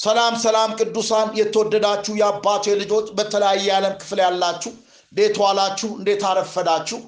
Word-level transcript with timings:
ሰላም 0.00 0.34
ሰላም 0.42 0.70
ቅዱሳን 0.78 1.28
የተወደዳችሁ 1.38 2.12
የአባቴ 2.18 2.74
ልጆች 2.80 3.06
በተለያየ 3.16 3.64
የዓለም 3.64 3.94
ክፍል 4.00 4.20
ያላችሁ 4.24 4.72
እንዴት 5.12 5.36
ዋላችሁ? 5.42 5.88
እንዴት 5.98 6.22
አረፈዳችሁ? 6.28 6.98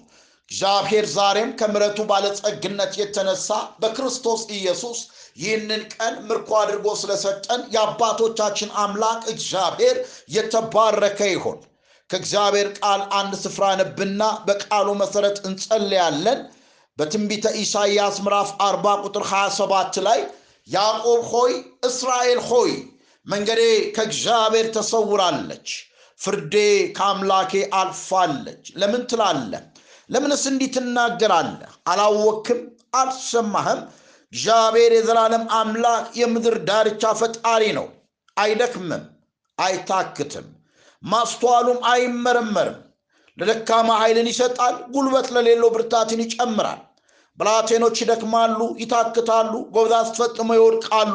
እግዚአብሔር 0.49 1.05
ዛሬም 1.15 1.51
ከምረቱ 1.61 1.99
ባለጸግነት 2.11 2.93
የተነሳ 3.01 3.49
በክርስቶስ 3.83 4.43
ኢየሱስ 4.57 4.99
ይህንን 5.43 5.83
ቀን 5.95 6.15
ምርኮ 6.29 6.51
አድርጎ 6.61 6.87
ስለሰጠን 7.03 7.63
የአባቶቻችን 7.75 8.75
አምላክ 8.83 9.23
እግዚአብሔር 9.35 9.97
የተባረከ 10.37 11.21
ይሆን 11.33 11.59
ከእግዚአብሔር 12.11 12.69
ቃል 12.81 13.03
አንድ 13.21 13.33
ስፍራ 13.45 13.65
ነብና 13.81 14.23
በቃሉ 14.49 14.89
መሰረት 15.03 15.39
እንጸልያለን። 15.49 16.41
በትንቢተ 16.99 17.47
ኢሳይያስ 17.61 18.17
ምዕራፍ 18.25 18.51
40 18.65 18.97
ቁጥር 19.07 19.25
27 19.31 20.03
ላይ 20.09 20.21
ያዕቆብ 20.69 21.23
ሆይ 21.33 21.53
እስራኤል 21.85 22.41
ሆይ 22.49 22.73
መንገዴ 23.27 23.63
ከእግዚአብሔር 23.97 24.67
ተሰውራለች 24.77 25.69
ፍርዴ 26.21 26.55
ከአምላኬ 26.97 27.53
አልፋለች። 27.75 28.65
ለምን 28.81 29.03
ትላለ 29.11 29.53
ለምንስ 30.11 30.43
እንዲህ 30.51 30.69
ትናገራለህ? 30.75 31.73
አላወክም 31.89 32.61
አልሰማህም? 32.95 33.81
እግዚአብሔር 34.33 34.93
የዘላለም 34.95 35.45
አምላክ 35.59 36.05
የምድር 36.21 36.57
ዳርቻ 36.69 37.03
ፈጣሪ 37.21 37.63
ነው። 37.79 37.87
አይደክምም 38.37 39.03
አይታክትም 39.59 40.47
ማስተዋሉም 41.03 41.79
አይመረመርም። 41.91 42.79
ለደካማ 43.39 43.91
ኃይልን 44.01 44.29
ይሰጣል 44.31 44.75
ጉልበት 44.95 45.29
ለሌለው 45.35 45.69
ብርታትን 45.75 46.21
ይጨምራል 46.25 46.81
ብላቴኖች 47.39 47.97
ይደክማሉ 48.03 48.61
ይታክታሉ 48.83 49.53
ጎበዛዝት 49.75 50.17
ፈጥመው 50.21 50.59
ይወድቃሉ። 50.59 51.15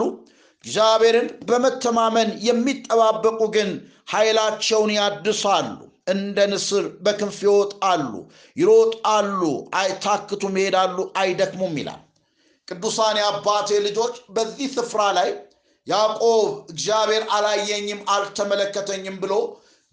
እግዚአብሔርን 0.64 1.28
በመተማመን 1.50 2.30
የሚጠባበቁ 2.48 3.40
ግን 3.56 3.70
ኃይላቸውን 4.14 4.92
ያድሳሉ 4.98 5.78
እንደ 6.08 6.38
ንስር 6.52 6.86
በክንፍ 7.06 7.38
ይወጣሉ 7.46 8.12
ይሮጣሉ 8.58 9.42
አይታክቱም 9.80 10.58
ይሄዳሉ 10.60 10.98
አይደክሙም 11.22 11.76
ይላል። 11.82 12.02
ቅዱሳን 12.68 13.18
የአባቴ 13.20 13.70
ልጆች 13.86 14.16
በዚህ 14.36 14.68
ስፍራ 14.76 15.02
ላይ 15.18 15.30
ያዕቆብ 15.88 16.40
እግዚአብሔር 16.72 17.24
አላየኝም 17.36 18.02
አልተመለከተኝም 18.16 19.18
ብሎ 19.22 19.34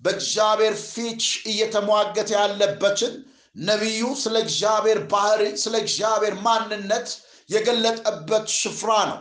በእግዚአብሔር 0.02 0.74
ፊት 0.86 1.22
እየተሟገተ 1.50 2.30
ያለበትን 2.38 3.12
ነቢዩ 3.56 4.02
ስለ 4.22 4.36
እግዚአብሔር 4.44 4.98
ባህሪ 5.12 5.42
ስለ 5.62 5.74
እግዚአብሔር 5.84 6.34
ማንነት 6.46 7.08
የገለጠበት 7.50 8.46
ስፍራ 8.60 8.90
ነው። 9.10 9.20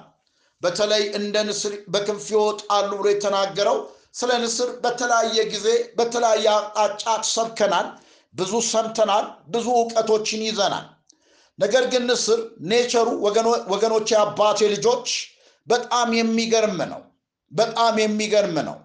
በተለይ 0.62 1.03
እንደ 1.20 1.36
ንስር 1.48 1.73
በክንፍ 1.94 2.25
ይወጣሉ 2.34 2.90
ብሎ 3.00 3.08
የተናገረው 3.12 3.78
ስለ 4.14 4.31
ንስር 4.44 4.70
በተለያየ 4.84 5.38
ጊዜ 5.53 5.67
በተለያየ 5.98 6.48
አቅጣጫ 6.56 7.03
ሰብከናል 7.31 7.88
ብዙ 8.36 8.53
ሰምተናል 8.70 9.25
ብዙ 9.53 9.67
እውቀቶችን 9.80 10.42
ይዘናል። 10.47 10.86
ነገር 11.59 11.84
ግን 11.92 12.03
ንስር 12.09 12.40
ኔቸሩ 12.70 13.08
ወገኖች 13.73 14.09
አባቴ 14.22 14.59
ልጆች 14.73 15.09
በጣም 15.68 16.09
የሚገርም 16.20 16.80
ነው። 16.92 17.02
በጣም 17.52 17.95
የሚገርም 18.03 18.58
ነው። 18.70 18.78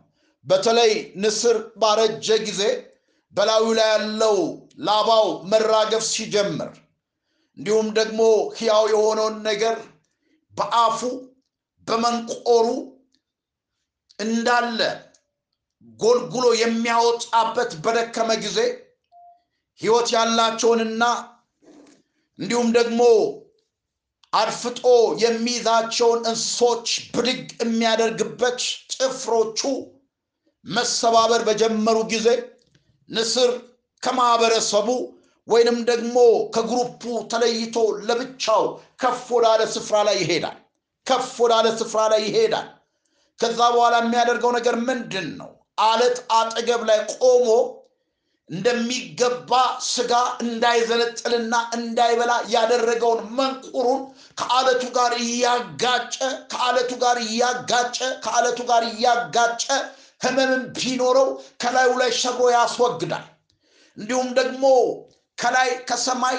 በተለይ 0.46 0.92
ንስር 1.22 1.56
ባረጀ 1.80 2.28
ጊዜ 2.44 2.62
በላዩ 3.34 3.66
ላይ 3.78 3.88
ያለው 3.94 4.36
ላባው 4.78 5.26
መራገፍ 5.50 6.04
ሲጀምር 6.12 6.72
እንዲሁም 7.56 7.88
ደግሞ 7.98 8.20
ሕያው 8.58 8.84
የሆነውን 8.92 9.36
ነገር 9.48 9.78
በአፉ 10.56 11.00
በመንቆሩ 11.88 12.66
እንዳለ 14.18 14.80
ጎልጉሎ 16.00 16.46
የሚያወጣበት 16.60 17.72
በደከመ 17.84 18.30
ጊዜ 18.44 18.58
ህይወት 19.80 20.08
ያላቸውንና 20.14 21.04
እንዲሁም 22.38 22.68
ደግሞ 22.78 23.02
አድፍጦ 24.32 24.82
የሚይዛቸውን 25.22 26.20
እንስሶች 26.30 26.86
ብድግ 27.14 27.38
የሚያደርግበት 27.62 28.58
ጭፍሮቹ 28.94 29.60
መሰባበር 30.66 31.42
በጀመሩ 31.48 31.98
ጊዜ 32.12 32.28
ንስር 33.08 33.50
ከማህበረሰቡ 34.02 34.88
ወይንም 35.48 35.78
ደግሞ 35.90 36.16
ከግሩፑ 36.54 37.02
ተለይቶ 37.32 37.76
ለብቻው 38.08 38.64
ከፍ 39.02 39.22
ወዳለ 39.36 39.60
ስፍራ 39.74 39.96
ላይ 40.08 40.16
ይሄዳል። 40.22 40.58
ከፍ 41.06 41.30
ወዳለ 41.42 41.66
ስፍራ 41.80 42.00
ላይ 42.12 42.22
ይሄዳል። 42.26 42.68
ከዛ 43.38 43.60
በኋላ 43.74 43.94
የሚያደርገው 44.02 44.52
ነገር 44.58 44.76
ምንድን 44.88 45.28
ነው 45.40 45.50
አለት 45.82 46.16
አጠገብ 46.38 46.82
ላይ 46.88 46.98
ቆሞ 47.16 47.48
እንደሚገባ 48.50 49.52
ስጋ 49.88 50.12
እንዳይዘነጥልና 50.44 51.54
እንዳይበላ 51.76 52.32
ያደረገውን 52.54 53.20
መንቁሩን 53.38 54.00
ከአለቱ 54.38 54.84
ጋር 54.96 55.12
እያጋጨ 55.24 56.16
ከአለቱ 56.52 56.92
ጋር 57.02 57.18
እያጋጨ 57.26 57.96
ከአለቱ 58.24 58.60
ጋር 58.70 58.84
እያጋጨ 58.90 59.64
ህመምን 60.20 60.62
ቢኖረው 60.76 61.28
ከላዩ 61.62 61.90
ላይ 62.00 62.10
ሰብሮ 62.22 62.46
ያስወግዳል 62.54 63.26
እንዲሁም 63.98 64.28
ደግሞ 64.38 64.64
ከላይ 65.38 65.70
ከሰማይ 65.88 66.36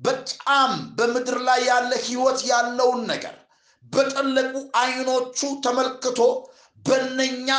በጣም 0.00 0.70
በምድር 0.96 1.38
ላይ 1.48 1.60
ያለ 1.70 1.92
ህይወት 2.06 2.40
ያለውን 2.50 3.00
ነገር 3.12 3.36
በጠለቁ 3.92 4.52
አይኖቹ 4.82 5.38
ተመልክቶ 5.64 6.20
በነኛ 6.84 7.50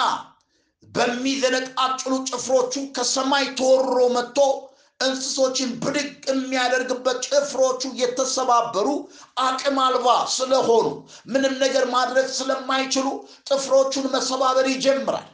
በሚዘነጣጭሉ 0.93 2.13
ጭፍሮቹ 2.29 2.73
ከሰማይ 2.95 3.45
ተወሮ 3.59 3.97
መጥቶ 4.15 4.39
እንስሶችን 4.99 5.69
ብድግ 5.83 6.09
የሚያደርግበት 6.31 7.17
ጭፍሮቹ 7.27 7.81
የተሰባበሩ 8.01 8.87
አቅም 9.45 9.77
አልባ 9.85 10.07
ስለሆኑ 10.35 10.85
ምንም 11.33 11.55
ነገር 11.63 11.85
ማድረግ 11.95 12.27
ስለማይችሉ 12.37 13.07
ጥፍሮቹን 13.49 14.05
መሰባበር 14.15 14.67
ይጀምራል 14.73 15.27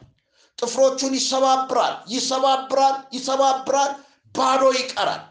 ጥፍሮቹን 0.58 1.12
ይሰባብራል 1.18 1.94
ይሰባብራል 2.14 2.96
ይሰባብራል 3.16 3.92
ባዶ 4.34 4.62
ይቀራል። 4.78 5.22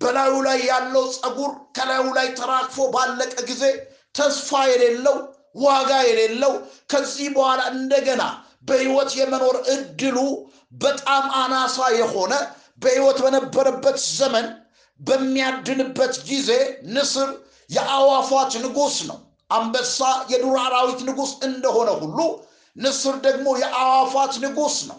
በላዩ 0.00 0.34
ላይ 0.46 0.58
ያለው 0.70 1.04
ፀጉር 1.16 1.52
ከላዩ 1.76 2.06
ላይ 2.16 2.26
ተራግፎ 2.38 2.86
ባለቀ 2.94 3.34
ጊዜ 3.50 3.62
ተስፋ 4.14 4.50
የሌለው 4.70 5.16
ዋጋ 5.62 5.90
የሌለው 6.08 6.52
ከዚህ 6.92 7.28
በኋላ 7.36 7.60
እንደገና 7.74 8.22
በህይወት 8.64 9.10
የመኖር 9.18 9.56
እድሉ 9.74 10.18
በጣም 10.82 11.24
አናሳ 11.40 11.78
የሆነ 11.98 12.32
በህይወት 12.82 13.18
በነበረበት 13.24 13.98
ዘመን 14.16 14.46
በሚያድንበት 15.00 16.14
ጊዜ 16.28 16.50
ንስር 16.94 17.28
የአዋፏት 17.70 18.52
ንጉስ 18.64 18.96
ነው። 19.08 19.18
አንበሳ 19.50 19.98
የዱር 20.30 20.56
አራዊት 20.64 21.00
ንጉስ 21.08 21.32
እንደሆነ 21.48 21.90
ሁሉ 22.00 22.18
ንስር 22.76 23.16
ደግሞ 23.26 23.46
የአዋፋት 23.60 24.34
ንጉስ 24.44 24.76
ነው። 24.88 24.98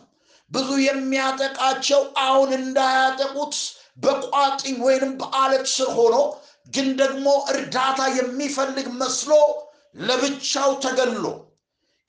ብዙ 0.51 0.69
የሚያጠቃቸው 0.81 2.01
አሁን 2.23 2.49
እንዳያጠቁት 2.59 3.55
በቋጥኝ 3.97 4.75
ወይንም 4.85 5.11
በአለት 5.19 5.65
ስር 5.75 5.89
ሆኖ 5.97 6.15
ግን 6.73 6.87
ደግሞ 7.01 7.25
እርዳታ 7.51 7.99
የሚፈልግ 8.17 8.87
መስሎ 9.01 9.31
ለብቻው 10.01 10.71
ተገሎ 10.85 11.25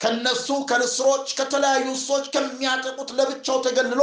ከነሱ 0.01 0.47
ከንስሮች 0.69 1.27
ከተለያዩ 1.37 1.85
እንስሶች 1.87 2.25
ከሚያጠቁት 2.33 3.09
ለብቻው 3.17 3.57
ተገልሎ 3.67 4.01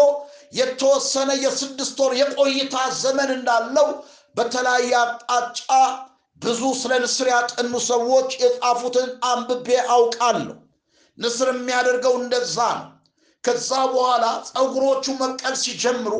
የተወሰነ 0.52 1.30
የስድስት 1.44 1.98
ወር 2.02 2.12
የቆይታ 2.20 2.76
ዘመን 3.02 3.30
እንዳለው 3.36 3.88
በተለያየ 4.36 4.92
አቅጣጫ 5.02 5.60
ብዙ 6.42 6.62
ስለ 6.80 6.92
ንስር 7.04 7.28
ያጠኑ 7.32 7.74
ሰዎች 7.90 8.30
የጻፉትን 8.42 9.08
አንብቤ 9.28 9.66
አውቃለሁ 9.94 10.56
ንስር 11.18 11.48
የሚያደርገው 11.52 12.14
እንደዛ 12.20 12.56
ነው። 12.78 12.90
ከዛ 13.44 13.70
በኋላ 13.92 14.24
ፀጉሮቹ 14.50 15.06
መብቀል 15.20 15.54
ሲጀምሩ 15.62 16.14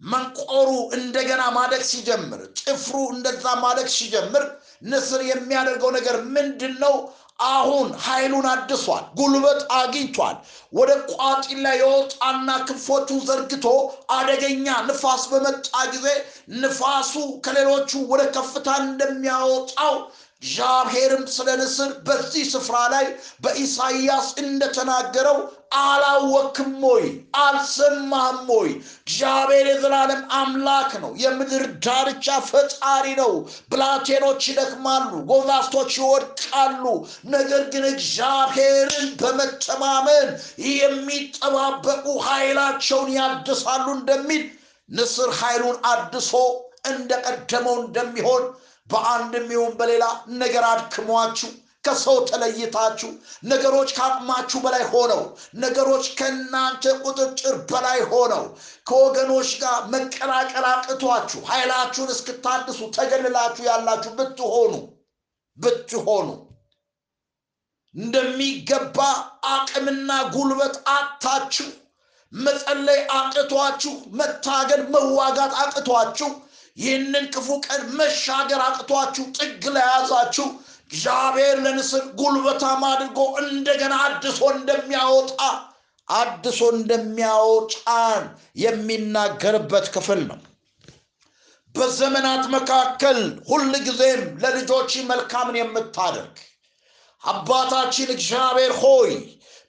መንቆሩ 0.00 0.68
እንደገና 0.96 1.42
ማደግ 1.56 1.82
ሲጀምር 1.90 2.40
ጭፍሩ 2.60 2.96
እንደዛ 3.12 3.44
ማደግ 3.62 3.86
ሲጀምር 3.94 4.44
ንስር 4.86 5.20
የሚያደርገው 5.28 5.90
ነገር 5.96 6.16
ምንድን 6.34 6.74
ነው 6.82 6.94
አሁን 7.46 7.88
ኃይሉን 8.04 8.46
አድሷል 8.50 9.04
ጉልበት 9.18 9.60
አግኝቷል። 9.78 10.36
ወደ 10.72 10.90
ቋጢን 11.10 11.58
ላይ 11.64 11.76
የወጣና 11.80 12.48
ክንፎቹን 12.68 13.18
ዘርግቶ 13.28 13.66
አደገኛ 14.16 14.66
ንፋስ 14.86 15.24
በመጣ 15.32 15.66
ጊዜ 15.92 16.06
ንፋሱ 16.56 17.12
ከሌሎቹ 17.46 17.90
ወደ 18.12 18.22
ከፍታ 18.36 18.68
እንደሚያወጣው 18.84 19.96
እግዚአብሔርም 20.42 21.22
ስለ 21.34 21.48
ንስር 21.58 21.90
በዚህ 22.06 22.44
ስፍራ 22.50 22.76
ላይ 22.92 23.06
በኢሳይያስ 23.42 24.26
እንደተናገረው 24.42 25.38
አላወክም 25.82 26.74
ወይ 26.84 27.04
አልሰማህም 27.42 28.50
ወይ 28.52 28.68
እግዚአብሔር 29.00 29.66
የዘላለም 29.70 30.20
አምላክ 30.38 30.90
ነው 31.02 31.12
የምድር 31.22 31.64
ዳርቻ 31.86 32.36
ፈጣሪ 32.50 33.06
ነው። 33.20 33.32
ብላቴኖች 33.70 34.42
ይደክማሉ 34.50 35.10
ጎዛስቶች 35.30 35.90
ይወድቃሉ። 36.00 36.84
ነገር 37.28 37.64
ግን 37.72 37.86
እግዚአብሔርን 37.92 39.08
በመተማመን 39.22 40.28
የሚጠባበቁ 40.72 42.06
ኃይላቸውን 42.28 43.10
ያድሳሉ 43.18 43.86
እንደሚል 43.98 44.44
ንስር 44.88 45.32
ኃይሉን 45.40 45.78
አድሶ 45.90 46.32
እንደቀደመው 46.90 47.76
እንደሚሆን 47.80 48.42
በአንድም 48.90 49.46
ይሁን 49.54 49.72
በሌላ 49.78 50.04
ነገር 50.40 50.64
አድክሟችሁ 50.68 51.50
ከሰው 51.84 52.16
ተለይታችሁ 52.28 53.08
ነገሮች 53.44 53.90
ከአቅማችሁ 53.96 54.58
በላይ 54.64 54.84
ሆነው 54.92 55.20
ነገሮች 55.64 56.06
ከእናንተ 56.18 56.94
ቁጥጥር 57.04 57.54
በላይ 57.70 58.00
ሆነው 58.12 58.44
ከወገኖች 58.88 59.50
ጋር 59.62 59.76
መቀላቀል 59.92 60.66
አቅቷችሁ 60.72 61.40
ኃይላችሁን 61.50 62.12
እስክታድሱ 62.14 62.80
ተገልላችሁ 62.96 63.64
ያላችሁ 63.70 64.12
ብትሆኑ 64.18 64.72
ብትሆኑ 65.58 66.28
እንደሚገባ 67.94 68.98
አቅምና 69.52 70.10
ጉልበት 70.34 70.74
አታችሁ 70.94 71.68
መጸለይ 72.32 73.00
አቅቷችሁ 73.18 73.92
መታገል 74.18 74.82
መዋጋት 74.94 75.52
አቅቷችሁ 75.62 76.30
ይህንን 76.76 77.26
ክፉ 77.34 77.48
ቀን 77.66 77.82
መሻገር 77.98 78.60
አቅቷችሁ 78.64 79.24
ጥግ 79.38 79.62
ለያዛችሁ 79.76 80.46
እግዚአብሔር 80.86 81.56
ለንስር 81.64 82.02
ጉልበታም 82.18 82.82
አድርጎ 82.90 83.20
እንደገና 83.42 83.94
አድሶ 84.04 84.40
እንደሚያወጣ 84.56 85.40
አድሶ 86.08 86.60
እንደሚያወጣን 86.74 88.24
የሚናገርበት 88.62 89.86
ክፍል 89.94 90.20
ነው። 90.28 90.38
በዘመናት 91.74 92.44
መካከል 92.54 93.18
ሁል 93.48 93.72
ጊዜም 93.86 94.22
ለልጆች 94.42 94.92
መልካምን 95.10 95.58
የምታደርግ 95.60 96.36
አባታችን 97.22 98.12
እግዚአብሔር 98.14 98.72
ሆይ 98.82 99.10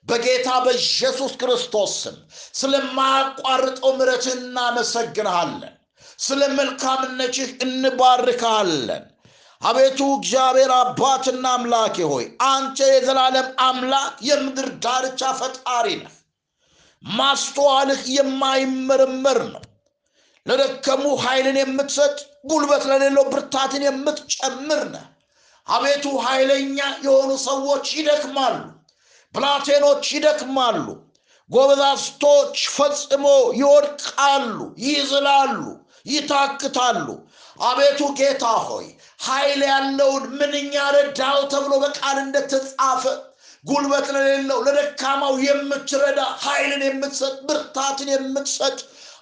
በጌታ 0.08 0.50
በኢየሱስ 0.66 1.34
ክርስቶስ 1.42 1.94
ስም 2.04 2.18
ስለማያቋርጠው 2.60 3.92
ምረትህ 3.98 4.36
እናመሰግንሃለን 4.38 5.74
ስለ 6.20 6.42
መልካምነትህ 6.58 7.50
እንባርካለን። 7.66 9.04
አቤቱ 9.62 10.00
እግዚአብሔር 10.16 10.72
አባትና 10.76 11.46
አምላኬ 11.58 11.98
ሆይ 12.12 12.26
አንተ 12.50 12.78
የዘላለም 12.90 13.48
አምላክ 13.68 14.16
የምድር 14.28 14.68
ዳርቻ 14.84 15.32
ፈጣሪ 15.40 15.88
ነህ። 16.02 16.14
ማስተዋልህ 17.04 18.02
የማይመረመር 18.16 19.40
ነው። 19.50 19.64
ለደከሙ 20.46 21.06
ኃይልን 21.24 21.58
የምትሰጥ 21.62 22.18
ጉልበት 22.50 22.84
ለሌለው 22.92 23.26
ብርታትን 23.32 23.84
የምትጨምር 23.88 24.82
ነህ። 24.94 25.06
አቤቱ 25.68 26.06
ኃይለኛ 26.26 26.78
የሆኑ 27.06 27.32
ሰዎች 27.48 27.86
ይደክማሉ 27.98 28.56
ብላቴኖች 29.36 30.06
ይደክማሉ 30.16 30.86
ጎበዛስቶች 31.50 32.56
ፈጽሞ 32.76 33.26
ይወድቃሉ 33.60 34.56
ይዝላሉ 34.86 35.60
ይታክታሉ። 36.08 37.08
አቤቱ 37.64 38.02
ጌታ 38.18 38.46
ሆይ 38.66 38.88
ኃይል 39.20 39.62
ያለውን 39.70 40.26
ምንኛ 40.40 40.74
ረዳው 40.96 41.40
ተብሎ 41.54 41.74
በቃል 41.84 42.18
እንደተጻፈ 42.24 43.04
ጉልበት 43.66 44.08
ለሌለው 44.16 44.60
ለደካማው 44.68 45.34
የምትረዳ 45.46 46.20
ኃይልን 46.44 46.84
የምትሰጥ 46.88 47.36
ብርታትን 47.48 48.10
የምትሰጥ 48.14 48.78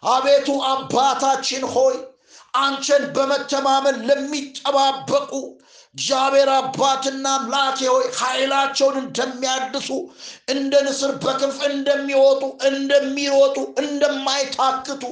አቤቱ 0.08 0.50
አባታችን 0.72 1.64
ሆይ 1.76 1.96
አንተን 2.58 3.04
በመተማመን 3.16 3.98
ለሚጠባበቁ 4.10 5.32
እግዚአብሔር 5.96 6.50
አባትና 6.54 7.26
አምላኬ 7.36 7.78
ሆይ 7.92 8.06
ኃይላቸውን 8.20 8.96
እንደሚያድሱ 9.02 9.90
እንደ 10.54 10.74
ንስር 10.88 11.12
በክንፍ 11.24 11.60
እንደሚወጡ 11.70 12.42
እንደሚሮጡ 12.70 13.56
እንደማይታክቱ 13.84 15.04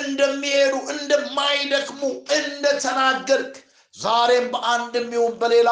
እንደሚሄዱ 0.00 0.74
እንደማይደክሙ 0.94 2.02
እንደተናገርክ 2.38 3.54
ዛሬም 3.94 4.46
በአንድም 4.54 5.08
ይሁን 5.16 5.34
በሌላ 5.42 5.70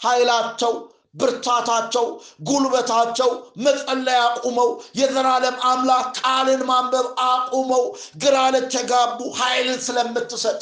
ኃይላቸው 0.00 0.72
ብርታታቸው 1.14 2.06
ጉልበታቸው 2.48 3.30
መጸለይ 3.66 4.18
አቁመው 4.24 4.70
የዘላለም 4.98 5.56
አምላክ 5.70 6.08
ቃልን 6.20 6.62
ማንበብ 6.70 7.06
አቁመው 7.28 7.84
ግራ 8.24 8.36
ለተጋቡ 8.54 9.18
ኃይልን 9.38 9.80
ስለምትሰጥ 9.86 10.60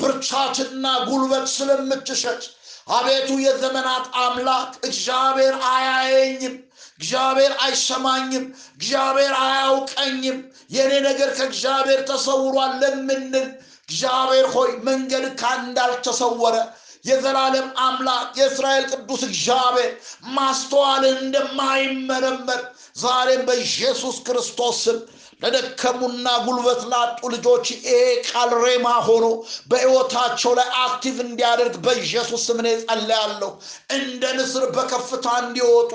ብርታትና 0.00 0.86
ጉልበት 1.08 1.46
ስለምትሸጥ 1.56 2.40
አቤቱ 2.88 3.30
የዘመናት 3.42 4.06
አምላክ 4.20 4.72
እግዚአብሔር 4.82 5.54
አያየኝም 5.70 6.54
እግዚአብሔር 6.96 7.52
አይሰማኝም 7.64 8.44
እግዚአብሔር 8.74 9.32
አያውቀኝም። 9.42 10.38
የእኔ 10.70 10.92
ነገር 11.06 11.30
ከእግዚአብሔር 11.38 12.00
ተሰውሯል 12.10 12.72
ለምንል 12.82 13.46
እግዚአብሔር 13.88 14.46
ሆይ 14.54 14.70
መንገድ 14.88 15.24
ካንዳልተሰወረ 15.40 16.56
የዘላለም 17.04 17.68
አምላክ 17.84 18.28
የእስራኤል 18.38 18.84
ቅዱስ 18.92 19.22
እግዚአብሔር 19.28 19.90
ማስተዋልን 20.34 21.16
እንደማይመረመር 21.22 22.60
ዛሬም 22.96 23.42
በኢየሱስ 23.48 24.16
ክርስቶስ 24.26 24.78
ስም 24.84 24.98
ለደከሙና 25.42 26.28
ጉልበት 26.44 26.82
ላጡ 26.90 27.20
ልጆች 27.34 27.66
ይሄ 27.74 27.92
ቃል 28.28 28.50
rhema 28.64 28.86
ሆኖ 29.06 29.26
በሕይወታቸው 29.70 30.52
ላይ 30.58 30.68
active 30.82 31.16
እንዲያደርግ 31.26 31.76
በኢየሱስ 31.84 32.42
ስም 32.48 32.58
እኔ 32.62 32.70
ጸልያለሁ 32.82 33.50
እንደ 33.96 34.22
ንስር 34.38 34.64
በከፍታ 34.76 35.26
እንዲወጡ 35.42 35.92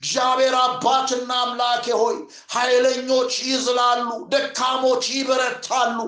እግዚአብሔር 0.00 0.54
አባትና 0.60 1.30
አምላኬ 1.44 1.86
ሆይ 2.00 2.16
ኃይለኞች 2.54 3.32
ይዝላሉ 3.48 4.04
ደካሞች 4.32 5.04
ይበረታሉ። 5.14 5.98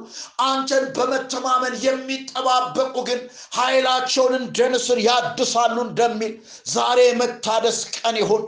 አንተን 0.46 0.84
በመተማመን 0.96 1.74
የሚጠባበቁ 1.86 2.94
ግን 3.08 3.20
ኃይላቸውን 3.58 4.34
እንደ 4.40 4.68
ንስር 4.74 5.00
ያድሳሉ 5.06 5.76
እንደሚል 5.86 6.34
ዛሬ 6.74 6.98
የመታደስ 7.08 7.78
ቀን 7.96 8.16
ይሁን 8.22 8.44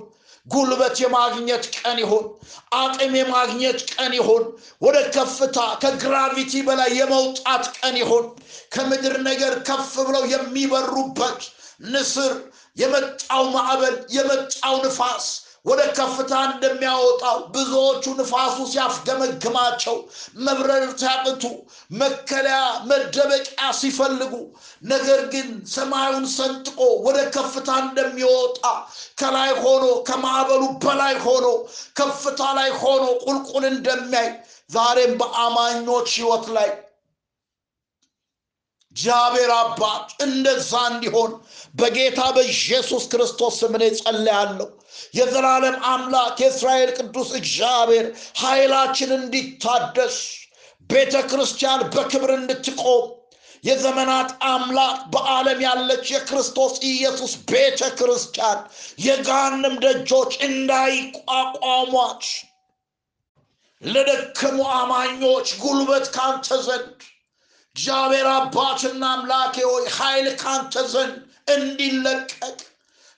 ጉልበት 0.46 0.96
የማግኘት 1.02 1.64
ቀን 1.76 1.98
ይሆን 2.02 2.24
አቅም 2.78 3.12
የማግኘት 3.18 3.80
ቀን 3.92 4.12
ይሆን 4.18 4.44
ወደ 4.82 4.96
ከፍታ 5.14 5.58
ከግራቪቲ 5.82 6.62
በላይ 6.68 6.90
የመውጣት 6.98 7.64
ቀን 7.78 7.96
ይሆን 8.02 8.26
ከምድር 8.74 9.16
ነገር 9.28 9.54
ከፍ 9.68 9.92
ብለው 10.08 10.24
የሚበሩበት 10.32 11.40
ንስር 11.92 12.34
የመጣው 12.76 13.44
ማዕበል 13.54 13.96
የመጣው 14.16 14.76
ንፋስ 14.84 15.26
ወደ 15.64 15.80
ከፍታ 15.96 16.32
እንደሚያወጣው 16.46 17.36
ብዙዎቹ 17.54 18.04
ንፋሱ 18.18 18.56
ሲያፍገመግማቸው 18.70 19.96
መብረር 20.46 20.84
ሲያቅቱ 20.94 21.42
መከለያ 22.00 22.58
መደበቂያ 22.90 23.68
ሲፈልጉ 23.80 24.32
ነገር 24.84 25.20
ግን 25.34 25.48
ሰማዩን 25.74 26.26
ሰንጥቆ 26.34 26.78
ወደ 27.06 27.18
ከፍታ 27.36 27.70
እንደሚወጣ 27.84 28.60
ከላይ 29.22 29.52
ሆኖ 29.62 29.86
ከማዕበሉ 30.08 30.62
በላይ 30.84 31.16
ሆኖ 31.26 31.46
ከፍታ 32.00 32.42
ላይ 32.58 32.70
ሆኖ 32.82 33.04
ቁልቁል 33.24 33.66
እንደሚያይ 33.72 34.30
ዛሬም 34.70 35.14
በአማኞች 35.20 36.08
ህይወት 36.18 36.46
ላይ 36.58 36.70
እግዚአብሔር 38.96 39.50
አባት 39.56 40.06
እንደዛ 40.24 40.72
እንዲሆን 40.90 41.30
በጌታ 41.74 42.20
በኢየሱስ 42.36 43.04
ክርስቶስ 43.12 43.54
ስም 43.60 43.74
እኔ 43.78 43.84
የዘላለም 45.12 45.76
አምላክ 45.90 46.36
የእስራኤል 46.42 46.92
ቅዱስ 46.98 47.30
እግዚአብሔር 47.40 48.06
ኃይላችን 48.40 49.10
እንዲታደስ 49.18 50.16
ቤተ 50.90 51.16
ክርስቲያን 51.30 51.82
በክብር 51.94 52.30
እንድትቆም 52.34 53.04
የዘመናት 53.64 54.30
አምላክ 54.46 54.96
በዓለም 55.12 55.60
ያለች 55.64 56.06
የክርስቶስ 56.12 56.72
ኢየሱስ 56.88 57.32
ቤተ 57.50 57.90
ክርስቲያን 57.98 58.58
የጋንም 59.06 59.74
ደጆች 59.84 60.32
እንዳይቋቋሟች 60.48 62.24
ለደከሙ 63.82 64.58
አማኞች 64.72 65.48
ጉልበት 65.62 66.06
ካንተ 66.16 66.58
ዘንድ 66.66 66.98
እግዚአብሔር 67.76 68.26
አባትና 68.32 69.02
አምላኬ 69.12 69.56
ሆይ 69.68 69.86
ኃይል 69.96 70.28
ካንተ 70.42 70.84
ዘንድ 70.92 71.16
እንዲለቀቅ 71.54 72.58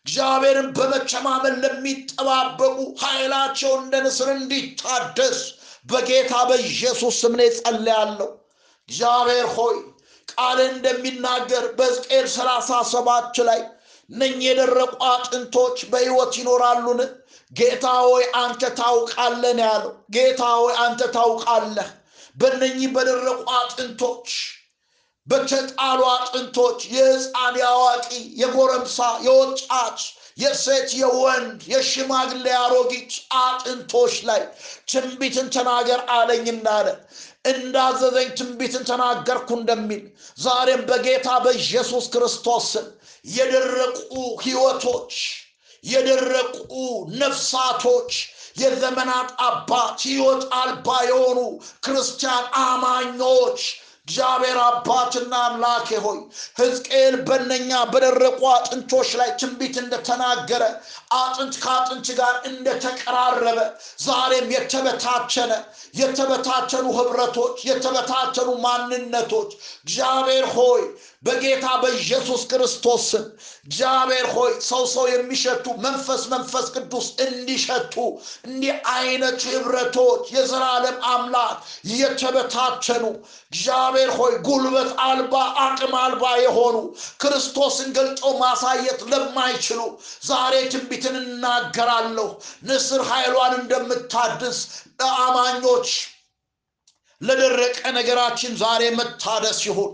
እግዚአብሔርን 0.07 0.69
በመቸማመን 0.77 1.55
ለሚጠባበቁ 1.63 2.75
ኃይላቸው 3.03 3.73
እንደ 3.79 3.95
ንስር 4.05 4.29
እንዲታደስ 4.35 5.39
በጌታ 5.87 6.35
በኢየሱስ 6.49 7.17
ስም 7.23 7.35
እኔ 7.37 7.45
ጸልያለሁ 7.59 8.29
እግዚአብሔር 8.89 9.47
ሆይ 9.57 9.77
ቃል 10.29 10.59
እንደሚናገር 10.67 11.65
በሕዝቅኤል 11.79 12.27
ሰላሳ 12.35 12.81
ሰባት 12.93 13.39
ላይ 13.49 13.61
እነኚህ 14.09 14.47
የደረቁ 14.47 14.93
አጥንቶች 15.11 15.77
በሕይወት 15.93 16.33
ይኖራሉን? 16.41 17.01
ጌታ 17.53 17.87
ሆይ 18.05 18.25
አንተ 18.41 18.63
ታውቃለህ 18.79 19.53
ነው 19.59 19.67
ያለው። 19.67 19.93
ጌታ 20.15 20.43
ሆይ 20.57 20.75
አንተ 20.85 21.01
ታውቃለህ። 21.17 21.89
በእነኚህ 22.37 22.89
በደረቁ 22.95 23.41
አጥንቶች 23.57 24.29
በተጣሉ 25.27 26.01
አጥንቶች 26.15 26.81
የሕፃን፣ 26.95 27.55
የአዋቂ፣ 27.61 28.09
የጎረምሳ፣ 28.41 28.97
የወጣት፣ 29.27 30.01
የሴት፣ 30.39 30.89
የወንድ፣ 31.01 31.61
የሽማግሌ፣ 31.73 32.47
አሮጊት 32.59 33.13
አጥንቶች 33.41 34.15
ላይ 34.29 34.43
ትንቢትን 34.91 35.49
ተናገር 35.57 36.01
አለኝ 36.17 36.45
እንዳለ 36.55 36.87
እንዳዘዘኝ 37.53 38.29
ትንቢትን 38.39 38.85
ተናገርኩ 38.91 39.49
እንደሚል 39.59 40.05
ዛሬም 40.41 40.83
በጌታ 40.91 41.29
በኢየሱስ 41.45 42.05
ክርስቶስ 42.15 42.67
ስም 42.73 42.87
የደረቁ 43.31 44.11
ሕይወቶች 44.45 45.15
የደረቁ 45.85 46.73
ነፍሳቶች 47.21 48.13
የዘመናት 48.57 49.31
አባት 49.47 49.97
ሕይወት 50.07 50.43
አልባ 50.59 50.89
የሆኑ 51.09 51.39
ክርስቲያን 51.85 52.45
አማኞች 52.63 53.61
እግዚአብሔር 54.09 54.59
አባትና 54.63 55.35
አምላኬ 55.45 55.89
ሆይ 56.05 56.19
ሕዝቅኤል 56.59 57.15
በነኛ 57.29 57.71
በደረቁ 57.93 58.41
አጥንቶች 58.51 59.11
ላይ 59.21 59.31
ትንቢት 59.41 59.77
እንደተናገረ 59.83 60.65
አጥንት 61.19 61.55
ከአጥንት 61.63 62.09
ጋር 62.19 62.35
እንደተቀራረበ 62.51 63.59
ዛሬም 64.05 64.53
የተበታቸነ 64.55 65.53
የተበታተኑ 66.01 66.87
ህብረቶች 66.99 67.57
የተበታተኑ 67.71 68.51
ማንነቶች 68.65 69.51
እግዚአብሔር 69.83 70.47
ሆይ 70.55 70.85
በጌታ 71.25 71.67
በኢየሱስ 71.83 72.43
ክርስቶስ 72.51 73.05
ስም 73.11 73.27
እግዚአብሔር 73.67 74.27
ሆይ 74.35 74.53
ሰው 74.67 74.83
ሰው 74.95 75.05
የሚሸቱ 75.13 75.67
መንፈስ 75.85 76.23
መንፈስ 76.33 76.67
ቅዱስ 76.75 77.07
እንዲሸቱ 77.27 77.95
እንዲህ 78.49 78.75
አይነት 78.97 79.41
ህብረቶች 79.51 80.25
የዘላለም 80.37 80.99
አምላክ 81.13 81.57
የተበታተኑ 81.95 83.05
እግዚአብሔር 83.53 83.94
ሆይ 84.15 84.35
ጉልበት 84.47 84.91
አልባ 85.05 85.35
አቅም 85.61 85.95
አልባ 86.01 86.25
የሆኑ 86.41 86.77
ክርስቶስን 87.23 87.89
ገልጦ 87.97 88.23
ማሳየት 88.41 89.01
ለማይችሉ 89.11 89.81
ዛሬ 90.25 90.55
ትንቢትን 90.73 91.17
እናገራለሁ። 91.23 92.29
ንስር 92.67 93.03
ኃይሏን 93.11 93.55
እንደምታድስ 93.61 94.59
ለአማኞች 95.01 95.91
ለደረቀ 97.21 97.79
ነገራችን 97.97 98.53
ዛሬ 98.61 98.83
መታደስ 98.97 99.61
ይሁን። 99.69 99.93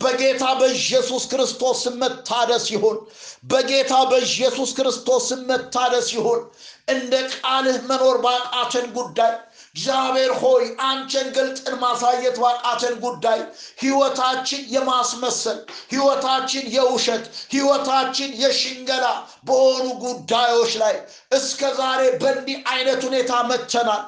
በጌታ 0.00 0.44
በኢየሱስ 0.58 1.22
ክርስቶስ 1.30 1.80
መታደስ 2.00 2.66
ይሁን። 2.74 2.98
በጌታ 3.44 3.94
በኢየሱስ 4.10 4.70
ክርስቶስ 4.78 5.26
መታደስ 5.48 6.08
ይሁን። 6.16 6.40
እንደ 6.88 7.12
ቃልህ 7.34 7.78
መኖር 7.88 8.16
ባቃተን 8.24 8.86
ጉዳይ 8.96 9.32
እግዚአብሔር 9.78 10.32
ሆይ 10.38 10.62
አንተን 10.86 11.26
ገልጠን 11.34 11.74
ማሳየት 11.82 12.36
ባቃተን 12.42 12.94
ጉዳይ 13.04 13.40
ህይወታችን 13.82 14.62
የማስመሰል 14.72 15.58
ህይወታችን 15.92 16.64
የውሸት 16.76 17.24
ህይወታችን 17.52 18.30
የሽንገላ 18.40 19.04
በሆኑ 19.48 19.84
ጉዳዮች 20.04 20.72
ላይ 20.82 20.96
እስከ 21.38 21.70
ዛሬ 21.78 22.00
በእንዲህ 22.22 22.58
አይነት 22.72 23.00
ሁኔታ 23.08 23.32
መተናል 23.50 24.02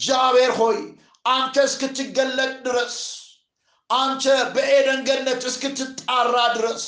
እግዚአብሔር 0.00 0.52
ሆይ 0.60 0.78
አንተ 1.30 1.56
እስክትገለጥ 1.68 2.54
ድረስ 2.66 2.96
አንተ 3.90 4.24
በኤደን 4.54 5.02
ገነት 5.08 5.42
እስክትጣራ 5.50 6.36
ድረስ 6.56 6.84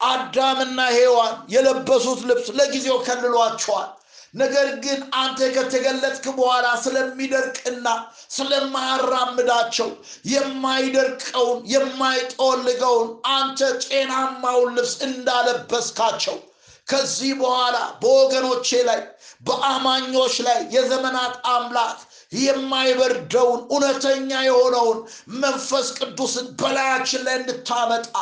አዳምና 0.00 0.80
ሔዋን 0.94 1.34
የለበሱት 1.48 2.22
ልብስ 2.28 2.48
ለጊዜው 2.58 3.00
ከልሏቸዋል 3.06 3.90
ነገር 4.34 4.68
ግን 4.84 5.00
አንተ 5.22 5.48
ከተገለጥክ 5.56 6.26
በኋላ 6.36 6.66
ስለሚደርቅና 6.84 7.88
ስለማያራምዳቸው 8.36 9.88
የማይደርቀውን 10.32 11.58
የማይጠወልገውን 11.72 13.10
አንተ 13.34 13.60
ጤናማውን 13.84 14.72
ልብስ 14.78 14.94
እንዳለበስካቸው 15.08 16.38
ከዚህ 16.88 17.32
በኋላ 17.40 17.76
በወገኖቼ 18.00 18.68
ላይ 18.88 19.00
በአማኞች 19.46 20.34
ላይ 20.46 20.58
የዘመናት 20.74 21.34
አምላክ 21.52 21.98
የማይበርደውን 22.38 23.60
እውነተኛ 23.72 24.30
የሆነውን 24.46 24.98
መንፈስ 25.42 25.88
ቅዱስን 25.98 26.46
በላያችን 26.60 27.24
ላይ 27.26 27.36
እንድታመጣ 27.40 28.14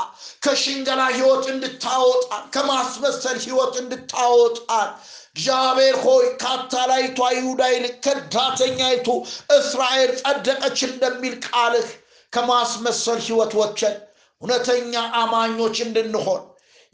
ከሽንገላ 0.45 1.03
ህይወት 1.17 1.45
እንድታወጣን 1.55 2.45
ከማስመሰል 2.57 3.39
ህይወት 3.47 3.75
እንድታወጣን 3.83 4.91
እግዚአብሔር 5.37 5.97
ሆይ 6.05 6.25
ከአታላይቷ 6.41 7.19
ይሁዳ 7.37 7.63
ይልቅ 7.73 7.95
ከዳተኛይቱ 8.07 9.09
እስራኤል 9.57 10.11
ጸደቀች 10.21 10.79
እንደሚል 10.89 11.35
ቃልህ 11.47 11.89
ከማስመሰል 12.33 13.21
ህይወት 13.27 13.53
ወቸን 13.61 13.97
እውነተኛ 14.43 14.93
አማኞች 15.21 15.77
እንድንሆን 15.87 16.43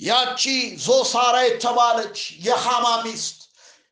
ያቺ 0.00 0.42
ዞሳራ 0.86 1.36
የተባለች 1.44 2.16
የሃማ 2.46 2.86
ሚስት 3.04 3.38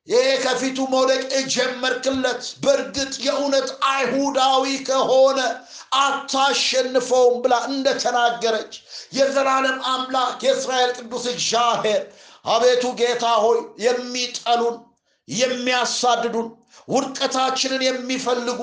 ይሄ 0.09 0.25
ከፊቱ 0.43 0.79
መውደቅ 0.93 1.23
የጀመርክለት 1.35 2.43
በእርግጥ 2.65 3.15
የእውነት 3.27 3.69
አይሁዳዊ 3.91 4.65
ከሆነ 4.89 5.39
አታሸንፈውም 6.01 7.37
ብላ 7.45 7.55
እንደተናገረች 7.71 8.73
የዘላለም 9.19 9.79
አምላክ 9.93 10.39
የእስራኤል 10.47 10.93
ቅዱስ 10.99 11.25
እግዚአብሔር 11.33 12.03
አቤቱ 12.45 12.85
ጌታ 13.01 13.27
ሆይ 13.45 13.59
የሚጠሉን 13.85 14.77
የሚያሳድዱን 15.29 16.49
ውድቀታችንን 16.89 17.83
የሚፈልጉ 17.87 18.61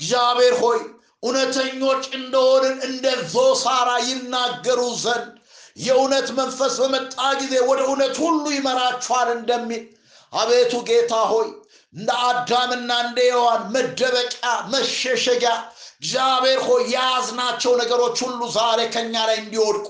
እግዚአብሔር 0.00 0.54
ሆይ 0.62 0.78
እውነተኞች 1.22 2.04
እንደሆንን 2.18 2.76
እንደ 2.88 3.04
ዞሳራ 3.34 3.90
ይናገሩ 4.08 4.80
ዘንድ 5.04 5.28
የእውነት 5.76 6.28
መንፈስ 6.38 6.74
በመጣ 6.82 7.14
ጊዜ 7.40 7.54
ወደ 7.68 7.80
እውነት 7.86 8.16
ሁሉ 8.24 8.44
ይመራችኋል 8.56 9.28
እንደሚል 9.36 9.84
አቤቱ 10.32 10.74
ጌታ 10.88 11.14
ሆይ 11.32 11.48
እንደ 11.94 12.10
አዳምና 12.28 12.90
እንደ 13.04 13.18
ሔዋን 13.28 13.62
መደበቂያ 13.74 14.44
መሸሸጊያ 14.72 15.52
እግዚአብሔር 15.96 16.60
ሆይ 16.68 16.82
የያዝናቸው 16.94 17.72
ነገሮች 17.82 18.18
ሁሉ 18.24 18.40
ዛሬ 18.56 18.80
ከኛ 18.94 19.14
ላይ 19.28 19.36
እንዲወድቁ 19.42 19.88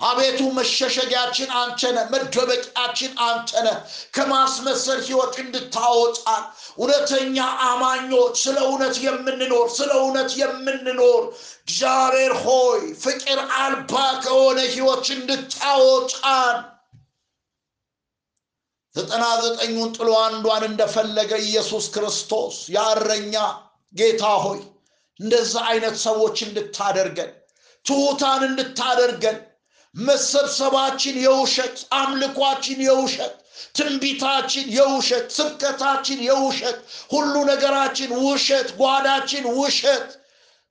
አቤቱ 0.00 0.40
መሸሸጊያችን 0.56 1.50
አንተነ 1.58 1.98
መደበቂያችን 2.12 3.12
አንተነ 3.26 3.68
ከማስመሰል 4.16 5.00
ህይወት 5.06 5.34
እንድታወጣን። 5.42 6.42
እውነተኛ 6.78 7.36
አማኞች 7.68 8.34
ስለ 8.42 8.58
እውነት 8.66 8.96
የምንኖር 9.04 9.66
ስለ 9.76 9.90
እውነት 10.00 10.30
የምንኖር። 10.40 11.22
እግዚአብሔር 11.64 12.34
ሆይ 12.44 12.80
ፍቅር 13.04 13.40
አልባ 13.58 13.94
ከሆነ 14.24 14.58
ህይወት 14.74 15.06
እንድታወጣን። 15.16 16.58
ዘጠና 18.94 19.24
ዘጠኙን 19.44 19.88
ጥሎ 19.96 20.10
አንዷን 20.24 20.64
እንደፈለገ 20.66 21.32
ኢየሱስ 21.46 21.86
ክርስቶስ 21.94 22.56
ያረኛ 22.74 23.34
ጌታ 23.94 24.24
ሆይ 24.44 24.60
እንደዛ 25.20 25.54
አይነት 25.70 25.96
ሰዎች 26.04 26.36
እንድታደርገን 26.46 27.32
ትሑታን 27.86 28.42
እንድታደርገን 28.46 29.36
መሰብሰባችን 29.94 31.16
የውሸት 31.24 31.76
አምልኳችን 31.94 32.78
የውሸት 32.86 33.34
ትንቢታችን 33.76 34.66
የውሸት 34.76 35.26
ስብከታችን 35.36 36.18
የውሸት 36.26 36.78
ሁሉ 37.10 37.34
ነገራችን 37.50 38.10
ውሸት 38.24 38.68
ጓዳችን 38.80 39.46
ውሸት 39.58 40.06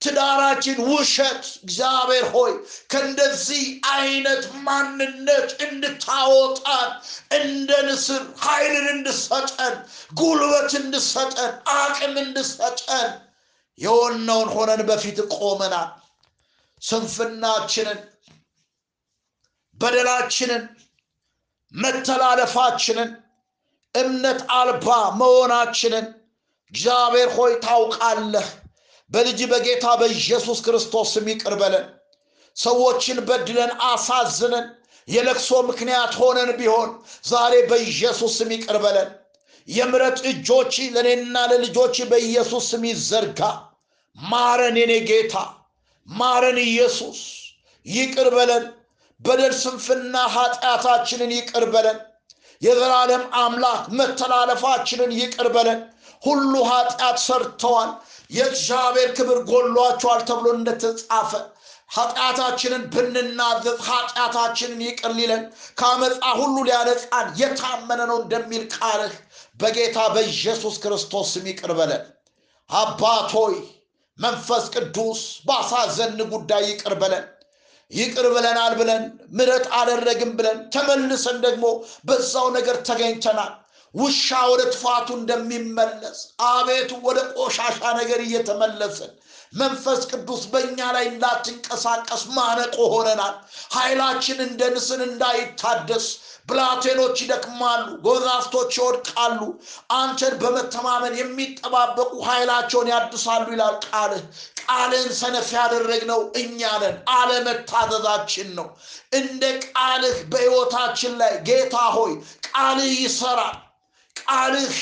ትዳራችን 0.01 0.77
ውሸት። 0.89 1.44
እግዚአብሔር 1.63 2.25
ሆይ 2.34 2.53
ከእንደዚህ 2.92 3.63
አይነት 3.94 4.44
ማንነት 4.65 5.50
እንድታወጣን 5.65 6.89
እንደ 7.39 7.72
ንስር 7.88 8.24
ኃይልን 8.44 8.88
እንድሰጠን 8.96 9.75
ጉልበት 10.20 10.72
እንድሰጠን 10.82 11.51
አቅም 11.77 12.15
እንድሰጠን 12.24 13.12
የሆነውን 13.80 14.50
ሆነን 14.56 14.82
በፊት 14.89 15.20
ቆመናል። 15.38 15.92
ስንፍናችንን 16.82 18.00
በደላችንን 19.77 20.63
መተላለፋችንን 21.74 23.10
እምነት 23.96 24.39
አልባ 24.58 24.88
መሆናችንን 25.20 26.06
እግዚአብሔር 26.74 27.30
ሆይ 27.38 27.53
ታውቃለህ። 27.65 28.48
በልጅ 29.12 29.39
በጌታ 29.51 29.86
በኢየሱስ 30.00 30.60
ክርስቶስ 30.65 31.10
ስም 31.13 31.27
ይቅር 31.32 31.56
በለን። 31.60 31.86
ሰዎችን 32.58 33.18
በድለን 33.27 33.72
አሳዝነን። 33.88 34.65
የለቅሶ 35.08 35.51
ምክንያት 35.70 36.13
ሆነን 36.20 36.51
ቢሆን 36.60 36.89
ዛሬ 37.27 37.53
በኢየሱስ 37.70 38.34
ስም 38.39 38.51
ይቅር 38.56 38.77
በለን። 38.84 39.10
የምረት 39.68 40.18
እጆች 40.30 40.74
ለእኔና 40.96 41.38
ለልጆች 41.51 41.96
በኢየሱስ 42.12 42.63
ስም 42.72 42.84
ይዘርጋ። 42.89 43.42
ማረን 44.15 44.77
የኔ 44.82 44.94
ጌታ 45.10 45.36
ማረን 46.08 46.58
ኢየሱስ። 46.65 47.20
ይቅር 47.86 48.27
በለን 48.36 48.63
በደል፣ 49.25 49.53
ስንፍና 49.60 50.15
ኃጢአታችንን 50.34 51.32
ይቅር 51.38 51.65
በለን። 51.74 51.98
የዘላለም 52.62 53.24
አምላክ 53.39 53.84
መተላለፋችንን 53.98 55.12
ይቅር 55.20 55.48
በለን። 55.56 55.80
ሁሉ 56.24 56.53
ኃጢአት 56.70 57.18
ሰርተዋል፣ 57.25 57.89
የእግዚአብሔር 58.32 59.10
ክብር 59.18 59.39
ጎሏቸዋል 59.50 60.22
ተብሎ 60.30 60.48
እንደተጻፈ 60.58 61.32
ኃጢአታችንን 61.89 62.84
ብንናዘዝ 62.94 63.77
ኃጢአታችንን 63.88 64.80
ይቅር 64.86 65.12
ሊለን 65.18 65.44
ከአመፃ 65.77 66.24
ሁሉ 66.39 66.56
ሊያነጻን 66.68 67.27
የታመነ 67.39 68.01
ነው 68.10 68.18
እንደሚል 68.22 68.63
ቃልህ 68.75 69.13
በጌታ 69.60 69.98
በኢየሱስ 70.13 70.75
ክርስቶስ 70.84 71.27
ስም 71.34 71.46
ይቅር 71.51 71.74
በለን። 71.80 72.03
አባት 72.70 73.34
መንፈስ 74.20 74.65
ቅዱስ 74.75 75.20
ባሳዘን 75.48 76.20
ጉዳይ 76.34 76.63
ይቅር 76.70 76.94
በለን። 77.01 77.24
ይቅር 77.93 78.25
ብለናል 78.35 78.73
ብለን 78.79 79.03
ምረት 79.38 79.65
አደረግን 79.79 80.31
ብለን 80.38 80.57
ተመልሰን 80.75 81.38
ደግሞ 81.45 81.65
በዛው 82.07 82.47
ነገር 82.57 82.77
ተገኝተናል። 82.88 83.51
ውሻ 83.95 84.27
ወደ 84.51 84.62
ትፋቱ 84.73 85.07
እንደሚመለስ 85.17 86.19
አቤቱ 86.47 86.91
ወደ 87.07 87.19
ቆሻሻ 87.38 87.81
ነገር 88.00 88.19
እየተመለስን 88.23 89.12
መንፈስ 89.53 90.00
ቅዱስ 90.12 90.43
በእኛ 90.51 90.79
ላይ 90.95 91.05
እንዳትንቀሳቀስ 91.09 92.21
ማነቆ 92.35 92.77
ሆነናል። 92.93 93.35
ኃይላችን 93.75 94.39
እንደ 94.47 94.62
ንስን 94.75 95.01
እንዳይታደስ 95.07 96.07
ብላቴኖች 96.47 97.17
ይደክማሉ፣ 97.23 97.85
ጎዛፍቶች 98.05 98.71
ይወድቃሉ። 98.77 99.39
አንተን 99.95 100.33
በመተማመን 100.41 101.13
የሚጠባበቁ 101.19 102.12
ኃይላቸውን 102.27 102.88
ያድሳሉ 102.93 103.45
ይላል 103.53 103.75
ቃልህ። 103.85 104.23
ቃልህን 104.62 105.12
ሰነፍ 105.19 105.47
ያደረግነው 105.57 106.21
እኛ 106.41 106.62
ነን፣ 106.83 106.97
አለመታዘዛችን 107.17 108.50
ነው። 108.57 108.67
እንደ 109.13 109.43
ቃልህ 109.67 110.17
በሕይወታችን 110.31 111.13
ላይ 111.21 111.33
ጌታ 111.47 111.75
ሆይ 111.95 112.13
ቃልህ 112.50 112.93
ይሰራል። 113.00 113.57
ቃልህ 114.15 114.75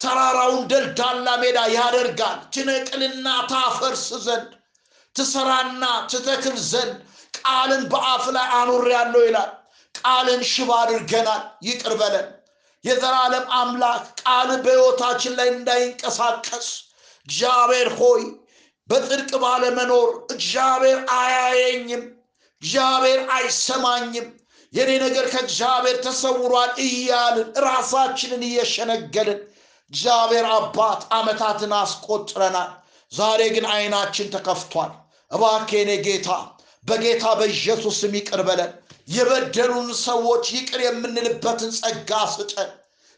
ተራራውን 0.00 0.62
ደልዳላ 0.70 1.28
ሜዳ 1.42 1.58
ያደርጋል። 1.74 2.38
ትነቅልና 2.54 3.26
ታፈርስ 3.50 4.06
ዘንድ 4.24 4.48
ትሰራና 5.16 5.82
ትተክል 6.10 6.56
ዘንድ 6.70 6.94
ቃልን 7.38 7.82
በአፍ 7.92 8.24
ላይ 8.36 8.46
አኑሬአለሁ 8.58 9.20
ይላል። 9.26 9.50
ቃልን 9.94 10.42
ሽባ 10.50 10.70
አድርገናል፣ 10.82 11.42
ይቅር 11.62 11.94
በለን። 12.00 12.28
የዘላለም 12.84 13.46
አምላክ 13.58 14.04
ቃል 14.22 14.48
በሕይወታችን 14.64 15.34
ላይ 15.38 15.48
እንዳይንቀሳቀስ 15.52 16.68
እግዚአብሔር 17.28 17.88
ሆይ 17.98 18.22
በጽድቅ 18.88 19.30
ባለመኖር 19.42 20.08
እግዚአብሔር 20.34 20.98
አያየኝም፣ 21.16 22.02
እግዚአብሔር 22.62 23.20
አይሰማኝም፣ 23.36 24.28
የኔ 24.72 24.90
ነገር 25.04 25.24
ከእግዚአብሔር 25.32 25.96
ተሰውሯል 26.04 26.70
እያልን 26.84 27.48
ራሳችንን 27.66 28.42
እየሸነገልን 28.48 29.40
እግዚአብሔር 29.92 30.46
አባት 30.54 31.00
ዓመታትን 31.14 31.72
አስቆጥረናል። 31.78 32.70
ዛሬ 33.12 33.40
ግን 33.54 33.66
አይናችን 33.72 34.32
ተከፍቷል። 34.34 34.92
እባክህ 35.30 35.78
የኔ 35.78 35.92
ጌታ 36.06 36.28
በጌታ 36.84 37.24
በኢየሱስ 37.38 37.98
ይቅር 38.12 38.40
በለን። 38.42 38.70
የበደሉን 39.08 39.88
ሰዎች 40.02 40.44
ይቅር 40.56 40.80
የምንልበትን 40.84 41.72
ጸጋ 41.78 42.10
ስጠን፣ 42.34 42.70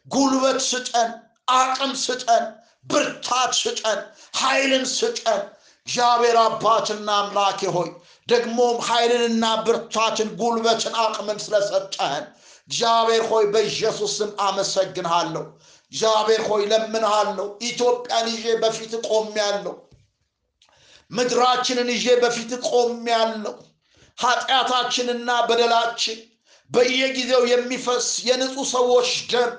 ጉልበት 0.07 0.59
ስጠን፣ 0.69 1.11
አቅም 1.57 1.93
ስጠን፣ 2.05 2.45
ብርታት 2.87 3.53
ስጠን፣ 3.61 4.01
ኃይልን 4.41 4.85
ስጠን። 4.93 5.43
እግዚአብሔር 5.87 6.37
አባትና 6.43 7.09
አምላኬ 7.21 7.61
ሆይ 7.75 7.89
ደግሞም 8.29 8.77
ኃይልንና 8.87 9.45
ብርታትን፣ 9.67 10.29
ጉልበትን፣ 10.41 10.95
አቅምን 11.03 11.39
ስለሰጠህን 11.45 12.25
እግዚአብሔር 12.69 13.23
ሆይ 13.31 13.45
በኢየሱስ 13.53 14.13
ስም 14.19 14.31
አመሰግንሃለሁ። 14.41 15.45
እግዚአብሔር 15.93 16.43
ሆይ 16.49 16.63
ለምንሃለሁ። 16.71 17.47
ኢትዮጵያን 17.69 18.27
ይዤ 18.33 18.47
በፊት 18.63 18.93
ቆሜያለሁ። 19.09 19.75
ምድራችንን 21.11 21.89
ይዤ 21.95 22.07
በፊት 22.23 22.51
ቆሜያለሁ። 22.69 23.55
ኃጢአታችንና 24.19 25.31
በደላችን 25.49 26.19
በየጊዜው 26.71 27.43
የሚፈስ 27.51 28.07
የንጹህ 28.27 28.67
ሰዎች 28.73 29.11
ደም 29.33 29.51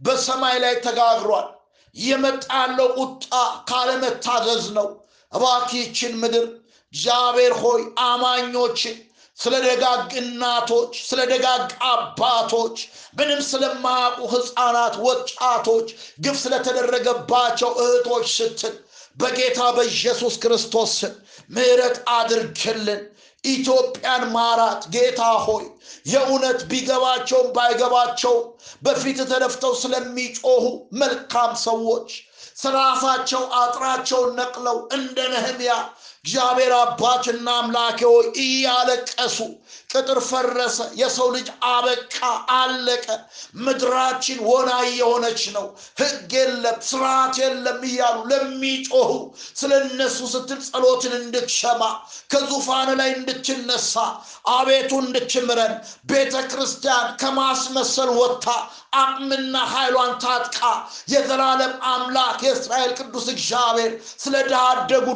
በሰማይ 0.00 0.56
ላይ 0.62 0.74
ተጋግሯል። 0.84 1.48
የመጣ 1.96 2.44
ያለው 2.56 2.88
ቁጣ 3.00 3.32
ካለመታዘዝ 3.68 4.64
ነው። 4.78 4.88
እባክችን 5.32 6.14
ምድር 6.22 6.46
እግዚአብሔር 6.94 7.52
ሆይ 7.62 7.80
አማኞችን 8.06 8.96
ስለ 9.38 9.54
ደጋግ 9.64 10.10
እናቶች፣ 10.20 10.92
ስለ 11.06 11.20
ደጋግ 11.30 11.62
አባቶች፣ 11.88 12.76
ምንም 13.18 13.40
ስለማያውቁ 13.48 14.20
ሕፃናት፣ 14.34 14.94
ወጣቶች፣ 15.06 15.88
ግፍ 16.18 16.36
ስለተደረገባቸው 16.42 17.70
እህቶች 17.82 18.26
ስትል 18.36 18.74
በጌታ 19.16 19.60
በኢየሱስ 19.76 20.34
ክርስቶስ 20.42 20.92
ስም 21.00 21.14
ምሕረት 21.50 21.96
አድርግልን። 22.14 23.02
ኢትዮጵያን 23.44 24.22
ማራት 24.34 24.82
ጌታ 24.94 25.22
ሆይ 25.46 25.64
የእውነት 26.06 26.60
ቢገባቸውም 26.70 27.48
ባይገባቸውም 27.56 28.44
በፊት 28.82 29.18
ተደፍተው 29.30 29.74
ስለሚጮሁ 29.82 30.64
መልካም 31.00 31.52
ሰዎች 31.66 32.08
ስራሳቸው 32.56 33.42
አጥራቸውን 33.60 34.30
ነቅለው 34.38 34.76
እንደ 34.96 35.18
ነህምያ 35.32 35.72
እግዚአብሔር 36.24 36.72
አባትና 36.76 37.46
አምላኬ 37.60 37.98
ሆይ 38.08 38.26
እያለቀሱ 38.44 39.38
ቅጥር 39.90 40.18
ፈረሰ፣ 40.28 40.76
የሰው 41.00 41.28
ልጅ 41.34 41.48
አበቃ፣ 41.70 42.16
አለቀ፣ 42.54 43.06
ምድራችን 43.64 44.38
ወና 44.48 44.70
የሆነች 44.90 45.42
ነው፣ 45.56 45.66
ህግ 46.00 46.32
የለም፣ 46.36 46.78
ስርዓት 46.88 47.34
የለም 47.42 47.80
እያሉ 47.88 48.16
ለሚጮሁ 48.30 49.10
ስለ 49.60 49.72
እነሱ 49.84 50.18
ስትል 50.32 50.60
ጸሎትን 50.68 51.14
እንድትሰማ 51.20 51.82
ከዙፋን 52.32 52.90
ላይ 53.00 53.10
እንድትነሳ 53.18 53.94
አቤቱ 54.54 54.92
እንድትምረን 55.04 55.74
ቤተ 56.10 56.34
ክርስቲያን 56.50 57.06
ከማስመሰል 57.22 58.10
ወጥታ 58.20 58.48
አቅምና 58.96 59.54
ኃይሏን 59.70 60.12
ታጥቃ 60.22 60.58
የዘላለም 61.12 61.72
አምላክ 61.92 62.40
የእስራኤል 62.46 62.92
ቅዱስ 62.98 63.26
እግዚአብሔር 63.32 63.92
ስለ 64.24 64.34
ድሃ 64.50 64.64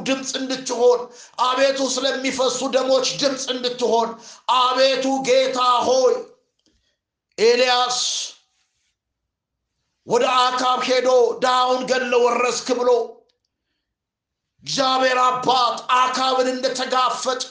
ድምፅ 0.08 0.30
እንድትሆን 0.40 0.97
አቤቱ 1.42 1.78
ስለሚፈሱ 1.94 2.58
ደሞች 2.74 3.06
ድምፅ 3.20 3.44
እንድትሆን። 3.54 4.10
አቤቱ 4.58 5.06
ጌታ 5.28 5.58
ሆይ 5.86 6.14
ኤልያስ 7.38 7.98
ወደ 10.06 10.24
አካብ 10.42 10.80
ሄዶ 10.88 11.08
ድሃውን 11.42 11.82
ገለ 11.90 12.12
ወረስክ 12.24 12.68
ብሎ 12.78 12.90
እግዚአብሔር 14.64 15.18
አባት 15.24 15.76
አካብን 15.98 16.48
እንደተጋፈጠ 16.52 17.42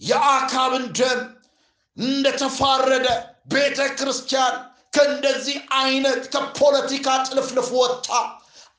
የአካብን 0.00 0.84
ደም 0.98 1.20
እንደተፋረደ 1.96 3.06
ቤተ 3.52 3.80
ክርስቲያን 3.98 4.54
ከእንደዚህ 4.94 5.56
አይነት 5.80 6.22
ከፖለቲካ 6.32 7.08
ጥልፍልፍ 7.26 7.68
ወጥታ 7.78 8.10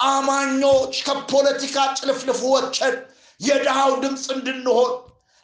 አማኞች 0.06 0.94
ከፖለቲካ 1.08 1.78
ጥልፍልፍ 2.00 2.40
ወጥተን 2.52 2.96
የድሃው 3.42 3.92
ድምፅ 4.04 4.26
እንድንሆን 4.36 4.92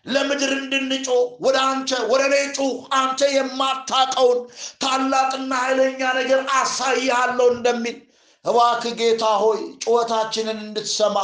ለምድር 0.05 0.51
እንድንጮ 0.57 1.07
ወደ 1.45 1.57
አንተ 1.69 1.91
ወደ 2.11 2.21
እኔ 2.29 2.35
ጩህ 2.57 2.69
አንተ 2.99 3.21
የማታቀውን 3.33 4.39
ታላቅና 4.83 5.51
ኃይለኛ 5.63 6.01
ነገር 6.19 6.41
አሳይሃለሁ 6.59 7.47
እንደሚል 7.55 7.97
እባክ 8.45 8.83
ጌታ 8.99 9.25
ሆይ 9.41 9.59
ጩኸታችንን 9.83 10.59
እንድትሰማ 10.65 11.17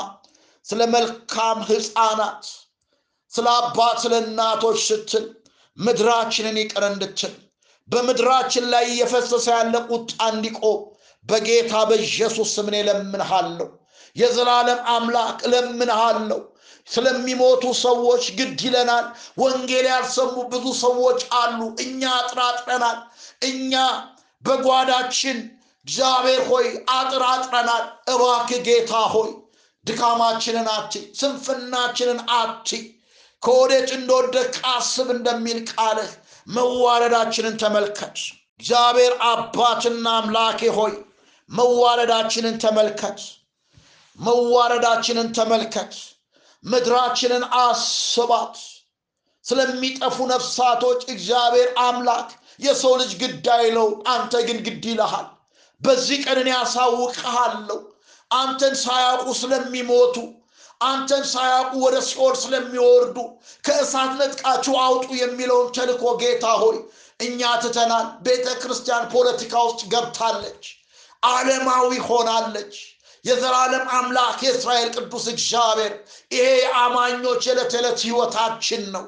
ስለ 0.65 0.81
መልካም 0.95 1.59
ህፃናት 1.69 2.43
ስለ 3.31 3.47
አባት 3.59 3.97
ስለ 4.03 4.13
እናቶች 4.23 4.79
ስትል 4.87 5.25
ምድራችንን 5.77 6.57
ይቅር 6.61 6.83
እንድትል 6.89 7.33
በምድራችን 7.89 8.65
ላይ 8.73 8.85
እየፈሰሰ 8.91 9.47
ያለ 9.55 9.75
ቁጣ 9.89 10.19
እንዲቆም 10.31 10.81
በጌታ 11.25 11.73
በኢየሱስ 11.89 12.49
ስም 12.55 12.67
እኔ 12.71 12.77
እለምንሃለሁ። 12.83 13.67
የዘላለም 14.15 14.79
አምላክ 14.93 15.37
እለምንሃለሁ። 15.47 16.39
ስለሚሞቱ 16.87 17.63
ሰዎች 17.81 18.23
ግድ 18.37 18.59
ይለናል። 18.65 19.05
ወንጌል 19.39 19.85
ያልሰሙ 19.91 20.33
ብዙ 20.51 20.65
ሰዎች 20.81 21.21
አሉ። 21.39 21.59
እኛ 21.83 22.01
አጥራጥረናል። 22.17 22.97
እኛ 23.41 23.73
በጓዳችን 24.43 25.37
እግዚአብሔር 25.87 26.41
ሆይ 26.49 26.67
አጥር 26.95 27.23
አጥረናል። 27.29 27.85
እባክህ 28.13 28.59
ጌታ 28.67 28.93
ሆይ 29.13 29.31
ድካማችንን 29.85 30.67
አትይ፣ 30.73 31.03
ስንፍናችንን 31.19 32.19
አትይ። 32.35 32.83
ከወዴት 33.43 33.89
እንደወደቅ 33.97 34.53
አስብ 34.71 35.07
እንደሚል 35.15 35.59
ቃልህ 35.71 36.11
መዋረዳችንን 36.47 37.55
ተመልከት። 37.57 38.17
እግዚአብሔር 38.59 39.13
አባትና 39.29 40.05
አምላኬ 40.19 40.61
ሆይ 40.77 40.93
መዋረዳችንን 41.51 42.55
ተመልከት። 42.63 43.19
መዋረዳችንን 44.19 45.29
ተመልከት። 45.37 45.93
ምድራችንን 46.63 47.43
አስባት። 47.59 48.55
ስለሚጠፉ 49.45 50.17
ነፍሳቶች 50.27 51.01
እግዚአብሔር 51.07 51.69
አምላክ 51.83 52.27
የሰው 52.59 52.93
ልጅ 53.01 53.11
ግድ 53.21 53.47
አይለው፣ 53.55 53.87
አንተ 54.09 54.33
ግን 54.47 54.59
ግድ 54.67 54.83
ይልሃል። 54.89 55.27
በዚህ 55.81 56.17
ቀን 56.25 56.37
እኔ 56.43 56.49
አንተን 58.31 58.75
ሳያውቁ 58.83 59.27
ስለሚሞቱ 59.39 60.15
አንተን 60.81 61.23
ሳያውቁ 61.31 61.73
ወደ 61.83 61.95
ሲኦል 62.07 62.35
ስለሚወርዱ 62.35 63.17
ከእሳት 63.63 64.11
ነጥቃችሁ 64.19 64.73
አውጡ 64.85 65.05
የሚለውን 65.19 65.67
ተልኮ 65.75 66.03
ጌታ 66.21 66.45
ሆይ 66.61 66.77
እኛ 67.19 67.51
ትተናል። 67.63 68.07
ቤተ 68.25 68.47
ክርስቲያን 68.61 69.05
ፖለቲካ 69.13 69.53
ውስጥ 69.67 69.81
ገብታለች፣ 69.93 70.63
ዓለማዊ 71.27 71.91
ሆናለች። 72.07 72.73
የዘላለም 73.25 73.85
አምላክ 73.97 74.39
የእስራኤል 74.45 74.89
ቅዱስ 74.97 75.25
እግዚአብሔር 75.33 75.93
ይሄ 76.31 76.47
የአማኞች 76.61 77.43
የዕለት 77.47 77.73
ዕለት 77.79 77.99
ሕይወታችን 78.05 78.83
ነው። 78.95 79.05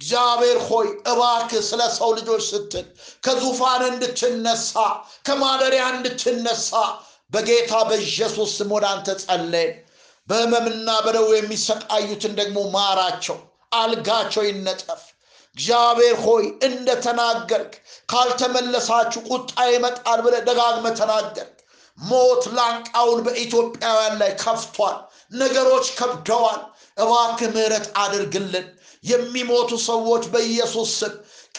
እግዚአብሔር 0.00 0.58
ሆይ 0.68 0.88
እባክህ 1.10 1.62
ስለ 1.68 1.82
ሰው 1.96 2.10
ልጆች 2.18 2.42
ስትል 2.48 2.86
ከዙፋን 3.26 3.82
እንድትነሳ 3.88 4.74
ከማደሪያ 5.26 5.84
እንድትነሳ 5.92 6.70
በጌታ 7.32 7.72
በኢየሱስ 7.88 8.52
ስም 8.58 8.70
ወደ 8.76 8.86
አንተ 8.92 9.08
ጸለይን። 9.22 9.74
በሕመምና 10.28 10.88
በደዌ 11.04 11.30
የሚሰቃዩትን 11.36 12.32
ደግሞ 12.38 12.58
ማራቸው፣ 12.74 13.38
አልጋቸው 13.72 14.44
ይነጠፍ። 14.48 15.02
እግዚአብሔር 15.56 16.16
ሆይ 16.24 16.44
እንደተናገርክ 16.68 17.72
ካልተመለሳችሁ 18.12 19.20
ቁጣ 19.30 19.50
ይመጣል 19.70 20.20
ብለህ 20.24 20.42
ደጋግመህ 20.48 20.94
ተናገርክ። 21.00 21.53
ሞት 21.98 22.44
ላንቃውን 22.56 23.20
በኢትዮጵያውያን 23.26 24.14
ላይ 24.20 24.32
ከፍቷል። 24.42 24.96
ነገሮች 25.34 25.86
ከብደዋል። 25.98 26.60
እባክህ 26.96 27.48
ምሕረት 27.54 27.86
አድርግልን። 27.96 28.66
የሚሞቱ 29.04 29.70
ሰዎች 29.86 30.24
በኢየሱስ 30.32 30.90
ስም 31.00 31.14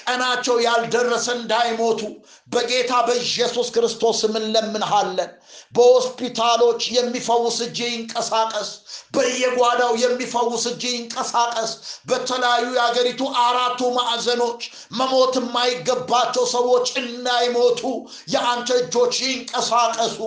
ቀናቸው 0.08 0.58
ያልደረሰ 0.66 1.28
እንዳይሞቱ 1.38 2.02
በጌታ 2.54 2.94
በኢየሱስ 3.08 3.68
ክርስቶስ 3.76 4.20
እንለምንሃለን። 4.30 5.32
በሆስፒታሎች 5.76 6.82
የሚፈውስ 6.96 7.58
እጅ 7.66 7.80
ይንቀሳቀስ። 7.88 8.70
በየጓዳው 9.16 9.94
የሚፈውስ 10.02 10.64
እጅ 10.72 10.84
ይንቀሳቀስ። 10.92 11.72
በተለያዩ 12.10 12.68
የአገሪቱ 12.76 13.22
አራቱ 13.44 13.82
ማዕዘኖች 13.98 14.62
መሞት 15.00 15.36
የማይገባቸው 15.42 16.46
ሰዎች 16.56 16.88
እንዳይሞቱ 17.04 17.82
የአንተ 18.34 18.70
እጆች 18.82 19.16
ይንቀሳቀሱ። 19.26 20.20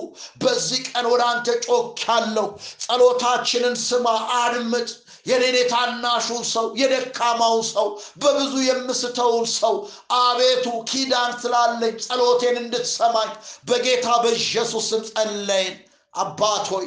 በዚህ 0.42 0.82
ቀን 0.90 1.06
ወደ 1.12 1.24
አንተ 1.32 1.48
ጮክ 1.66 1.86
ያለው 2.08 2.48
ጸሎታችንን 2.84 3.76
ስማ፣ 3.84 4.06
አድምጥ። 4.38 4.88
የኔን 5.26 5.56
የታናሹን 5.58 6.42
ሰው 6.52 6.66
የደካማው 6.80 7.56
ሰው 7.70 7.86
በብዙ 8.20 8.54
የምስተውን 8.66 9.46
ሰው 9.54 9.74
አቤቱ 10.18 10.66
ኪዳን 10.90 11.32
ስላለኝ 11.42 11.94
ጸሎቴን 12.06 12.56
እንድትሰማኝ 12.62 13.30
በጌታ 13.68 14.08
በኢየሱስ 14.24 14.88
ስም 14.90 15.04
ጸለይን። 15.10 15.76
አባት 16.14 16.66
ሆይ 16.72 16.86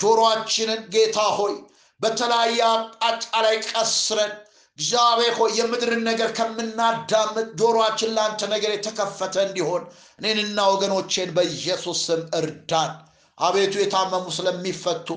ጆሮአችንን 0.00 0.80
ጌታ 0.94 1.18
ሆይ 1.38 1.54
በተለያየ 2.00 2.60
አቅጣጫ 2.70 3.42
ላይ 3.44 3.56
ቀስረን 3.68 4.32
እግዚአብሔር 4.78 5.34
ሆይ 5.38 5.50
የምድርን 5.58 6.02
ነገር 6.08 6.30
ከምናዳምጥ 6.38 7.46
ጆሮአችን 7.60 8.10
ለአንተ 8.16 8.48
ነገር 8.50 8.70
የተከፈተ 8.74 9.34
እንዲሆን 9.44 9.82
እኔንና 10.20 10.58
ወገኖቼን 10.72 11.30
በኢየሱስ 11.36 12.02
እርዳን። 12.38 12.92
አቤቱ 13.38 13.74
የታመሙ 13.80 14.26
ስለሚፈቱ 14.36 15.08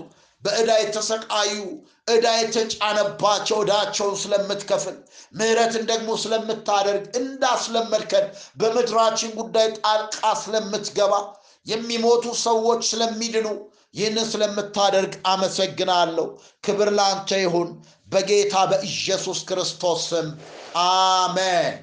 በዕዳ 0.43 0.71
የተሰቃዩ 0.79 1.53
ዕዳ 2.07 2.27
የተጫነባቸው 2.37 3.57
ዕዳቸውን 3.63 4.15
ስለምትከፍል 4.21 4.95
ምሕረትን 5.33 5.83
ደግሞ 5.89 6.09
ስለምታደርግ 6.23 7.03
እንዳስለመድከን 7.19 8.25
በምድራችን 8.59 9.35
ጉዳይ 9.39 9.67
ጣልቃ 9.79 10.21
ስለምትገባ 10.43 11.13
የሚሞቱ 11.67 12.25
ሰዎች 12.43 12.81
ስለሚድኑ 12.91 13.47
ይህንን 13.95 14.25
ስለምታደርግ 14.31 15.13
አመሰግናለሁ። 15.31 16.25
ክብር 16.63 16.89
ለአንተ 16.97 17.39
ይሁን 17.43 17.69
በጌታ 18.09 18.55
በኢየሱስ 18.71 19.39
ክርስቶስ 19.49 20.01
ስም 20.09 20.27
አሜን። 20.83 21.75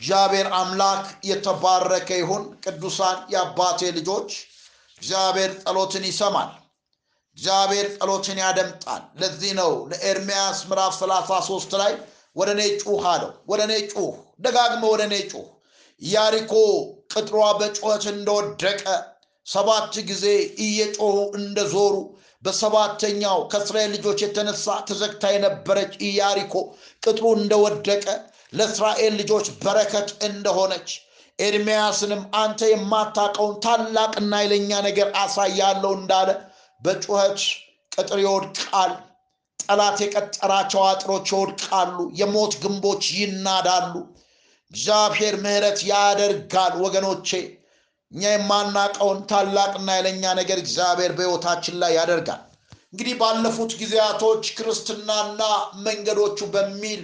እግዚአብሔር 0.00 0.46
አምላክ 0.58 1.02
የተባረከ 1.30 2.10
ይሁን። 2.20 2.44
ቅዱሳን 2.64 3.18
የአባቴ 3.32 3.90
ልጆች 3.98 4.30
እግዚአብሔር 5.02 5.50
ጸሎትን 5.62 6.06
ይሰማል። 6.08 6.50
እግዚአብሔር 7.40 7.86
ጸሎትን 7.94 8.38
ያደምጣል። 8.42 9.02
ለዚህ 9.20 9.52
ነው 9.58 9.70
ለኤርምያስ 9.90 10.58
ምዕራፍ 10.68 10.92
33 10.96 11.76
ላይ 11.80 11.92
ወደ 12.36 12.48
እኔ 12.56 12.62
ጩህ 12.82 13.04
አለው። 13.12 13.30
ወደ 13.50 13.60
እኔ 13.66 13.74
ጩህ፣ 13.92 14.10
ደጋግመ 14.44 14.82
ወደ 14.92 15.02
እኔ 15.08 15.14
ጩህ። 15.30 15.46
ኢያሪኮ 16.02 16.52
ቅጥሯ 17.12 17.38
በጩኸት 17.60 18.04
እንደወደቀ 18.12 18.82
ሰባት 19.46 19.94
ጊዜ 20.10 20.26
እየጮሁ 20.64 21.08
እንደዞሩ 21.38 21.94
በሰባተኛው 22.42 23.38
ከእስራኤል 23.52 23.90
ልጆች 23.96 24.18
የተነሳ 24.24 24.76
ተዘግታ 24.88 25.32
የነበረች 25.34 25.94
ኢያሪኮ 26.08 26.54
ቅጥሩ 27.02 27.24
እንደወደቀ 27.38 28.06
ለእስራኤል 28.52 29.14
ልጆች 29.20 29.48
በረከት 29.64 30.10
እንደሆነች 30.28 30.90
ኤርምያስንም 31.38 32.22
አንተ 32.40 32.60
የማታውቀውን 32.70 33.56
ታላቅና 33.64 34.32
ኃይለኛ 34.40 34.80
ነገር 34.88 35.10
አሳያለሁ 35.20 35.92
እንዳለ 35.98 36.30
በጩኸት 36.80 37.38
ቅጥር 37.92 38.18
ይወድቃል። 38.22 38.92
ጠላት 39.58 39.98
የቀጠራቸው 40.02 40.82
አጥሮች 40.86 41.26
ይወድቃሉ። 41.32 41.96
የሞት 42.20 42.52
ግንቦች 42.62 43.04
ይናዳሉ። 43.18 43.94
እግዚአብሔር 44.70 45.34
ምሕረት 45.42 45.80
ያደርጋል። 45.90 46.74
ወገኖቼ 46.84 47.28
እኛ 48.12 48.22
የማናቀውን 48.30 49.18
ታላቅና 49.30 49.88
ኃይለኛ 49.94 50.24
ነገር 50.38 50.58
እግዚአብሔር 50.62 51.12
በሕይወታችን 51.16 51.76
ላይ 51.82 51.92
ያደርጋል። 51.98 52.40
እንግዲህ 52.92 53.14
ባለፉት 53.20 53.72
ጊዜያቶች 53.80 54.44
ክርስትናና 54.56 55.40
መንገዶቹ 55.84 56.38
በሚል 56.54 57.02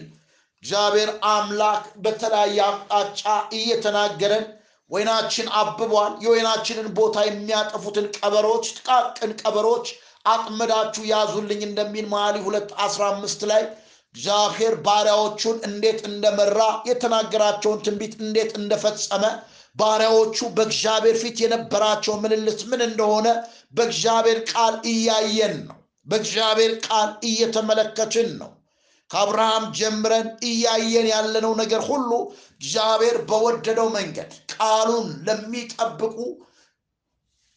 እግዚአብሔር 0.63 1.11
አምላክ 1.31 1.85
በተለያየ 1.99 2.59
አቅጣጫ 2.69 3.23
እየተናገረን 3.57 4.45
ወይናችን 4.91 5.47
አብቧል። 5.61 5.93
የወይናችንን 6.25 6.89
ቦታ 6.99 7.17
የሚያጠፉትን 7.27 8.07
ቀበሮች፣ 8.17 8.67
ጥቃቅን 8.79 9.33
ቀበሮች 9.41 9.87
አጥምዳችሁ 10.27 11.03
ያዙልኝ 11.11 11.61
እንደሚል 11.67 12.07
መኃልየ 12.13 12.45
ሁለት 12.47 12.71
አስራ 12.85 13.03
አምስት 13.13 13.43
ላይ 13.51 13.63
እግዚአብሔር 14.15 14.75
ባሪያዎቹን 14.85 15.57
እንዴት 15.69 16.01
እንደመራ 16.11 16.61
የተናገራቸውን 16.91 17.83
ትንቢት 17.87 18.15
እንዴት 18.21 18.53
እንደፈጸመ 18.61 19.25
ባሪያዎቹ 19.77 20.39
በእግዚአብሔር 20.57 21.17
ፊት 21.23 21.39
የነበራቸው 21.43 22.15
ምልልስ 22.23 22.61
ምን 22.71 22.83
እንደሆነ 22.87 23.27
በእግዚአብሔር 23.77 24.39
ቃል 24.53 24.75
እያየን 24.93 25.57
ነው። 25.67 25.77
በእግዚአብሔር 26.07 26.73
ቃል 26.87 27.11
እየተመለከትን 27.29 28.31
ነው። 28.41 28.51
ከአብርሃም 29.11 29.65
ጀምረን 29.79 30.29
እያየን 30.49 31.07
ያለነው 31.13 31.53
ነገር 31.61 31.83
ሁሉ 31.91 32.11
እግዚአብሔር 32.61 33.17
በወደደው 33.29 33.89
መንገድ 33.97 34.31
ቃሉን 34.55 35.09
ለሚጠብቁ 35.27 36.17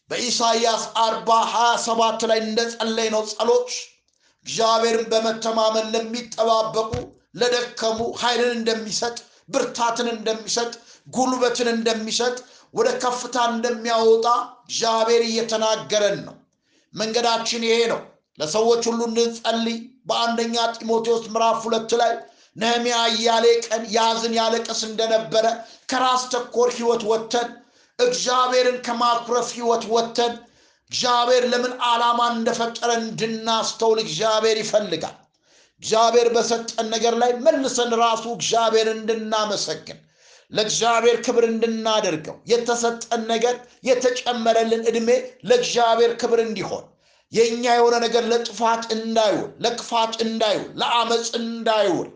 በኢሳይያስ 0.09 0.83
አርባ 1.01 1.29
ሀያ 1.51 1.71
ሰባት 1.85 2.21
ላይ 2.29 2.39
እንደጸለይ 2.45 3.07
ነው 3.15 3.23
ጸሎት 3.31 3.69
እግዚአብሔርን 4.45 5.05
በመተማመን 5.11 5.87
ለሚጠባበቁ 5.93 6.91
ለደከሙ 7.39 7.99
ኃይልን 8.21 8.53
እንደሚሰጥ 8.57 9.17
ብርታትን 9.49 10.07
እንደሚሰጥ 10.13 10.71
ጉልበትን 11.07 11.69
እንደሚሰጥ 11.73 12.35
ወደ 12.73 12.87
ከፍታ 13.03 13.37
እንደሚያወጣ 13.51 14.25
እግዚአብሔር 14.65 15.23
እየተናገረን 15.27 16.17
ነው። 16.27 16.35
መንገዳችን 16.93 17.63
ይሄ 17.67 17.77
ነው። 17.91 18.01
ለሰዎች 18.39 18.83
ሁሉ 18.89 18.99
እንድንጸልይ 19.09 19.77
በአንደኛ 20.09 20.55
ጢሞቴዎስ 20.75 21.23
ምዕራፍ 21.33 21.57
ሁለት 21.67 21.91
ላይ 22.01 22.11
ነህምያ 22.59 22.97
እያሌ 23.11 23.45
ቀን 23.65 23.83
ያዝን 23.95 24.33
ያለቅስ 24.39 24.81
እንደነበረ 24.87 25.45
ከራስ 25.91 26.23
ተኮር 26.33 26.69
ህይወት 26.77 27.03
ወጥተን 27.11 27.49
እግዚአብሔርን 27.99 28.77
ከማኩረፍ 28.85 29.49
ህይወት 29.57 29.85
ወጥተን 29.93 30.33
እግዚአብሔር 30.91 31.43
ለምን 31.51 31.73
ዓላማ 31.87 32.19
እንደፈጠረ 32.35 32.91
እንድናስተውል 33.01 33.99
እግዚአብሔር 34.05 34.57
ይፈልጋል። 34.61 35.17
እግዚአብሔር 35.83 36.27
በሰጠን 36.35 36.87
ነገር 36.93 37.13
ላይ 37.21 37.31
መልሰን 37.43 37.91
ራሱ 38.01 38.23
እግዚአብሔር 38.37 38.87
እንድናመሰግን 38.93 39.99
ለእግዚአብሔር 40.51 41.17
ክብር 41.25 41.43
እንድናደርገው 41.49 42.37
የተሰጠን 42.51 43.21
ነገር 43.31 43.55
የተጨመረልን 43.89 44.81
ዕድሜ 44.89 45.09
ለእግዚአብሔር 45.49 46.13
ክብር 46.21 46.39
እንዲሆን 46.45 46.85
የእኛ 47.31 47.63
የሆነ 47.75 47.95
ነገር 48.05 48.23
ለጥፋት 48.31 48.83
እንዳይውል፣ 48.95 49.49
ለክፋት 49.63 50.13
እንዳይውል፣ 50.25 50.69
ለአመፅ 50.81 51.27
እንዳይውል 51.41 52.09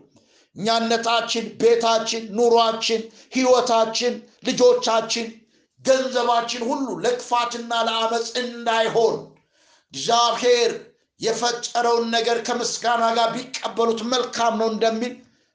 እኛነታችን፣ 0.56 1.44
ቤታችን፣ 1.60 2.22
ኑሯችን፣ 2.36 3.00
ህይወታችን፣ 3.36 4.12
ልጆቻችን፣ 4.48 5.26
ገንዘባችን 5.84 6.62
ሁሉ 6.68 6.86
ለክፋትና 7.04 7.72
ለአመፅ 7.88 8.28
እንዳይሆን 8.42 9.16
እግዚአብሔር 9.94 10.70
የፈጠረውን 11.20 12.06
ነገር 12.16 12.38
ከምስጋና 12.46 13.04
ጋር 13.18 13.28
ቢቀበሉት 13.34 14.00
መልካም 14.12 14.54
ነው 14.60 14.68
እንደሚል 14.72 15.12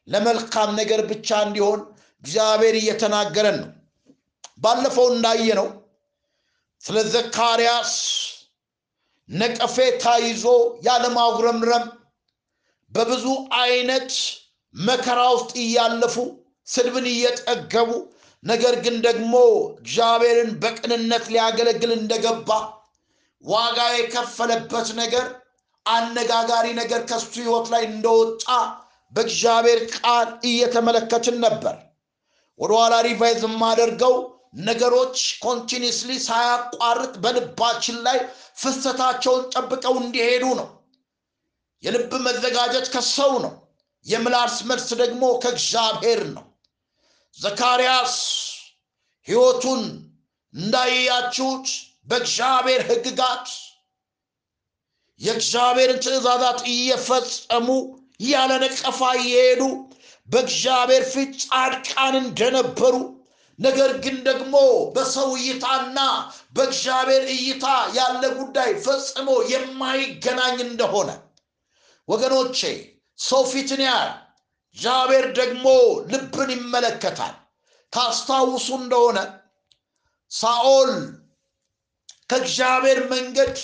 ለመልካም 0.07 0.69
ነገር 0.79 1.01
ብቻ 1.09 1.39
እንዲሆን 1.45 1.79
እግዚአብሔር 2.23 2.75
እየተናገረን 2.79 3.57
ነው። 3.61 3.69
ባለፈው 4.57 5.07
እንዳየነው 5.11 5.67
ስለ 6.83 6.97
ዘካርያስ 7.13 7.93
ነቀፌታ 9.29 10.03
ይዞ 10.23 10.45
ያለማጉረምረም 10.83 11.85
በብዙ 12.91 13.25
አይነት 13.59 14.11
መከራ 14.75 15.19
ውስጥ 15.33 15.51
እያለፉ 15.63 16.15
ስድብን 16.67 17.05
እየጠገቡ 17.11 17.91
ነገር 18.43 18.75
ግን 18.83 18.95
ደግሞ 19.05 19.33
እግዚአብሔርን 19.79 20.51
በቅንነት 20.61 21.25
ሊያገለግል 21.33 21.91
እንደገባ 21.95 22.49
ዋጋ 23.43 23.79
የከፈለበት 23.95 24.87
ነገር 25.01 25.25
አነጋጋሪ 25.85 26.67
ነገር 26.79 27.01
ከሱ 27.09 27.31
ህይወት 27.37 27.67
ላይ 27.73 27.83
እንደወጣ 27.89 28.45
በእግዚአብሔር 29.13 29.79
ቃል 29.95 30.27
እየተመለከትን 30.49 31.37
ነበር። 31.45 31.75
ወደኋላ 32.59 32.95
revise 33.07 33.41
የማደርገው 33.45 34.15
ነገሮች 34.67 35.15
continuously 35.43 36.11
ሳያቋርጥ 36.25 37.13
በልባችን 37.23 37.97
ላይ 38.07 38.17
ፍሰታቸውን 38.61 39.43
ጠብቀው 39.53 39.95
እንዲሄዱ 40.01 40.45
ነው። 40.59 40.67
የልብ 41.83 42.13
መዘጋጀት 42.25 42.87
ከሰው 42.93 43.33
ነው 43.43 43.53
የምላስ 44.05 44.55
መልስ 44.69 44.87
ደግሞ 45.01 45.23
ከእግዚአብሔር 45.43 46.21
ነው። 46.29 46.45
ዘካርያስ 47.37 48.15
ህይወቱን 49.27 49.81
እንዳያችሁት 50.53 51.67
በእግዚአብሔር 52.09 52.81
ህግጋት 52.89 53.47
የእግዚአብሔርን 55.19 55.99
ትእዛዛት 56.03 56.59
እየፈጸሙ 56.73 57.67
ያለ 58.25 58.51
ነቀፋ 58.63 58.99
እየሄዱ 59.19 59.61
በእግዚአብሔር 60.29 61.03
ፊት 61.11 61.31
ጻድቃን 61.43 62.15
እንደነበሩ 62.21 62.95
ነገር 63.59 63.91
ግን 64.03 64.17
ደግሞ 64.27 64.55
በሰው 64.95 65.29
እይታና 65.39 65.99
በእግዚአብሔር 66.55 67.23
እይታ 67.33 67.65
ያለ 67.97 68.23
ጉዳይ 68.37 68.71
ፈጽሞ 68.85 69.29
የማይገናኝ 69.51 70.57
እንደሆነ 70.67 71.09
ወገኖቼ 72.07 72.59
ሰው 73.19 73.43
ፊትን 73.51 73.81
ያህል 73.85 74.11
እግዚአብሔር 74.77 75.25
ደግሞ 75.39 75.65
ልብን 76.11 76.49
ይመለከታል። 76.55 77.35
ታስታውሱ 77.93 78.67
እንደሆነ 78.81 79.19
ሳኦል 80.31 80.91
ከእግዚአብሔር 82.29 82.99
መንገድ 83.13 83.55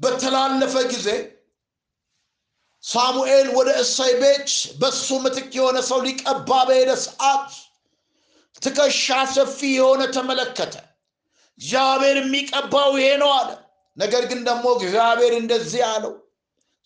በተላለፈ 0.00 0.74
ጊዜ 0.92 1.08
ሳሙኤል 2.84 3.48
ወደ 3.56 3.70
እሰይ 3.82 4.12
ቤት 4.20 4.50
በሱ 4.80 5.08
ምትክ 5.24 5.50
የሆነ 5.58 5.78
ሰው 5.88 5.98
ሊቀባ 6.06 6.50
በሄደ 6.68 6.90
ሰዓት 7.04 7.48
ትከሻ 8.62 9.04
ሰፊ 9.34 9.58
የሆነ 9.74 10.02
ተመለከተ። 10.14 10.74
እግዚአብሔር 11.60 12.16
የሚቀባው 12.20 12.90
ይሄ 12.98 13.10
ነው 13.22 13.30
አለ። 13.36 13.50
ነገር 13.96 14.22
ግን 14.30 14.40
ደግሞ 14.48 14.66
እግዚአብሔር 14.76 15.32
እንደዚህ 15.38 15.82
አለው 15.90 16.14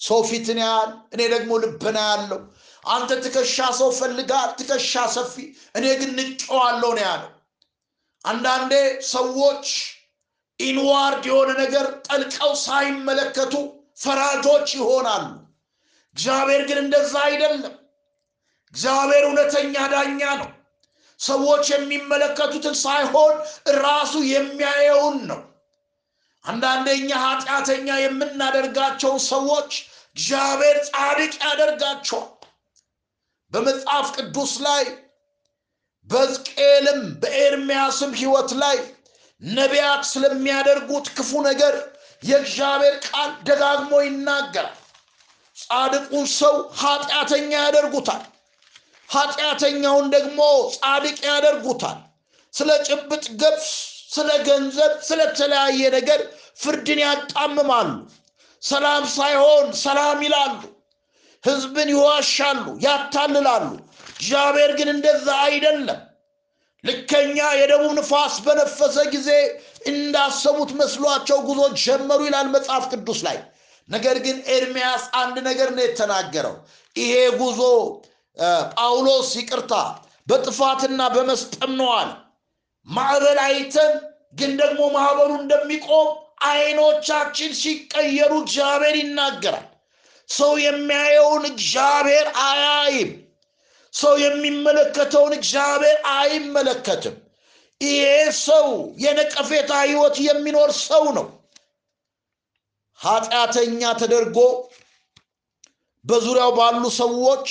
ሰው 0.00 0.20
ፊትን 0.28 0.58
ያህል 0.62 0.90
እኔ 1.14 1.20
ደግሞ 1.34 1.50
ልብና 1.62 1.98
ያለው 2.10 2.40
አንተ 2.84 3.10
ትከሻ 3.24 3.66
ሰው 3.78 3.90
ፈልጋል 3.98 4.50
ትከሻ 4.58 5.04
ሰፊ 5.14 5.34
እኔ 5.78 5.84
ግን 6.00 6.10
ንጨዋለሁ 6.18 6.90
ነው 6.96 7.04
ያለው። 7.06 7.30
አንዳንዴ 8.24 8.72
ሰዎች 9.12 9.66
ኢንዋርድ 10.60 11.24
የሆነ 11.30 11.50
ነገር 11.62 11.86
ጠልቀው 12.08 12.52
ሳይመለከቱ 12.64 13.54
ፈራጆች 14.02 14.68
ይሆናሉ። 14.78 15.24
እግዚአብሔር 16.16 16.62
ግን 16.68 16.78
እንደዛ 16.82 17.14
አይደለም። 17.28 17.74
እግዚአብሔር 18.74 19.24
እውነተኛ 19.26 19.74
ዳኛ 19.92 20.20
ነው። 20.40 20.50
ሰዎች 21.20 21.64
የሚመለከቱትን 21.72 22.76
ሳይሆን 22.84 23.34
ራሱ 23.82 24.14
የሚያየውን 24.30 25.18
ነው 25.30 25.40
አንዳንዴ 26.44 26.86
እኛ 26.98 27.10
ኃጢአተኛ 27.24 27.88
የምናደርጋቸው 28.00 29.12
ሰዎች 29.28 29.70
እግዚአብሔር 30.16 30.76
ጻድቅ 30.88 31.32
ያደርጋቸዋል። 31.44 32.30
በመጽሐፍ 33.52 34.06
ቅዱስ 34.16 34.52
ላይ 34.66 34.84
በሕዝቅኤልም 36.08 37.00
በኤርሚያስም 37.22 38.12
ህይወት 38.20 38.50
ላይ 38.62 38.76
ነቢያት 39.42 40.02
ስለሚያደርጉት 40.10 41.06
ክፉ 41.16 41.32
ነገር 41.48 41.74
የእግዚአብሔር 42.22 42.94
ቃል 43.06 43.30
ደጋግሞ 43.48 43.92
ይናገራል። 44.04 44.76
ጻድቁን 45.56 46.26
ሰው 46.34 46.54
ኃጢአተኛ 46.80 47.50
ያደርጉታል። 47.64 48.22
ኃጢአተኛውን 49.08 50.06
ደግሞ 50.14 50.40
ጻድቅ 50.76 51.18
ያደርጉታል። 51.28 51.98
ስለ 52.54 52.70
ጭብጥ 52.88 53.24
ገብስ 53.40 53.68
ስለ 54.14 54.30
ገንዘብ 54.48 54.92
ስለተለያየ 55.08 55.90
ነገር 55.96 56.20
ፍርድን 56.62 57.00
ያጣምማሉ። 57.04 57.90
ሰላም 58.62 59.04
ሳይሆን 59.14 59.66
ሰላም 59.80 60.18
ይላሉ። 60.26 60.60
ህዝብን 61.44 61.88
ይዋሻሉ 61.94 62.66
ያታልላሉ። 62.84 63.66
እግዚአብሔር 64.12 64.70
ግን 64.78 64.88
እንደዛ 64.94 65.26
አይደለም። 65.44 66.00
ልከኛ 66.84 67.38
የደቡብ 67.58 67.92
ንፋስ 67.98 68.34
በነፈሰ 68.46 68.96
ጊዜ 69.12 69.28
እንዳሰቡት 69.90 70.70
መስሏቸው 70.80 71.38
ጉዞ 71.48 71.60
ጀመሩ 71.82 72.20
ይላል 72.28 72.48
መጽሐፍ 72.54 72.84
ቅዱስ 72.92 73.20
ላይ። 73.26 73.38
ነገር 73.88 74.16
ግን 74.26 74.36
ኤርሚያስ 74.54 75.04
አንድ 75.20 75.36
ነገር 75.48 75.68
ነው 75.76 75.82
የተናገረው። 75.84 76.54
ይሄ 76.96 77.12
ጉዞ 77.40 77.60
ጳውሎስ 78.76 79.30
ይቅርታ 79.40 79.74
በጥፋትና 80.28 81.00
በመስጠም 81.14 81.72
ነዋል 81.80 82.10
ማዕበል 82.86 83.38
አይተን 83.44 83.92
ግን 84.34 84.52
ደግሞ 84.60 84.80
ማዕበሉ 84.94 85.30
እንደሚቆም 85.40 86.08
አይኖቻችን 86.46 87.52
ሲቀየሩ 87.60 88.32
እግዚአብሔር 88.42 88.96
ይናገራል። 89.00 89.66
ሰው 90.28 90.52
የሚያየውን 90.64 91.44
እግዚአብሔር 91.50 92.26
አያይም። 92.44 93.12
ሰው 93.92 94.14
የሚመለከተውን 94.22 95.32
እግዚአብሔር 95.38 95.98
አይመለከትም። 96.14 97.16
ይሄ 97.80 98.04
ሰው 98.42 98.66
የነቀፌታ 98.98 99.72
ህይወት 99.84 100.16
የሚኖር 100.26 100.70
ሰው 100.82 101.04
ነው። 101.16 101.26
ኃጢአተኛ 103.00 103.80
ተደርጎ 104.00 104.38
በዙሪያው 106.04 106.52
ባሉ 106.58 106.84
ሰዎች 106.98 107.48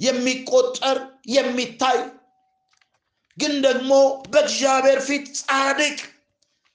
የሚቆጠር 0.00 0.98
የሚታይ 1.30 1.98
ግን 3.40 3.54
ደግሞ 3.66 3.92
በእግዚአብሔር 4.32 5.00
ፊት 5.06 5.26
ጻድቅ። 5.40 5.98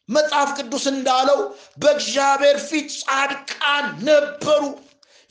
መጽሐፍ 0.10 0.49
ቅዱስ 0.58 0.86
እንዳለው 0.91 1.39
በእግዚአብሔር 1.78 2.58
ፊት 2.67 2.89
ጻድቃን 3.01 3.86
ነበሩ። 4.10 4.63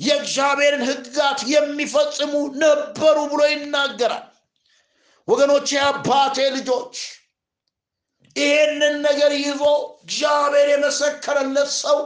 የእግዚአብሔርን 0.00 0.82
ህግጋት 0.88 1.40
የሚፈጽሙ 1.50 2.32
ነበሩ 2.62 3.18
ብሎ 3.32 3.42
ይናገራል። 3.50 4.24
ወገኖቼ 5.28 5.68
አባቴ 5.84 6.38
ልጆች 6.56 6.96
ይሄንን 8.36 8.94
ነገር 9.06 9.32
ይዞ 9.40 9.62
እግዚአብሔር 10.00 10.68
የመሰከረለት 10.72 11.70
ሰው 11.78 11.98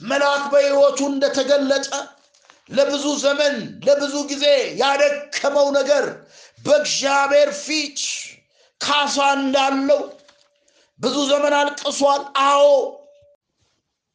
መልአክ 0.00 0.44
በህይወቱ 0.52 1.00
እንደተገለጠ 1.10 1.88
ለብዙ 2.70 3.04
ዘመን 3.22 3.54
ለብዙ 3.86 4.14
ጊዜ 4.30 4.44
ያደከመው 4.80 5.66
ነገር 5.78 6.04
በእግዚአብሔር 6.64 7.50
ፊት 7.64 7.98
ካሳ 8.84 9.16
እንዳለው 9.36 10.02
ብዙ 11.00 11.16
ዘመን 11.30 11.54
አልቅሷል። 11.58 12.22
አዎ 12.44 12.64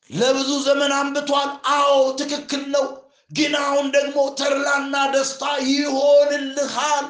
ለብዙ 0.10 0.50
ዘመን 0.68 0.92
አንብቷል። 0.98 1.50
አዎ 1.74 1.90
ትክክል 2.20 2.64
ነው። 2.76 2.86
ግን 3.32 3.54
አሁን 3.64 3.88
ደግሞ 3.96 4.18
ተድላና 4.40 4.96
ደስታ 5.14 5.44
ይሆንልሃል። 5.72 7.08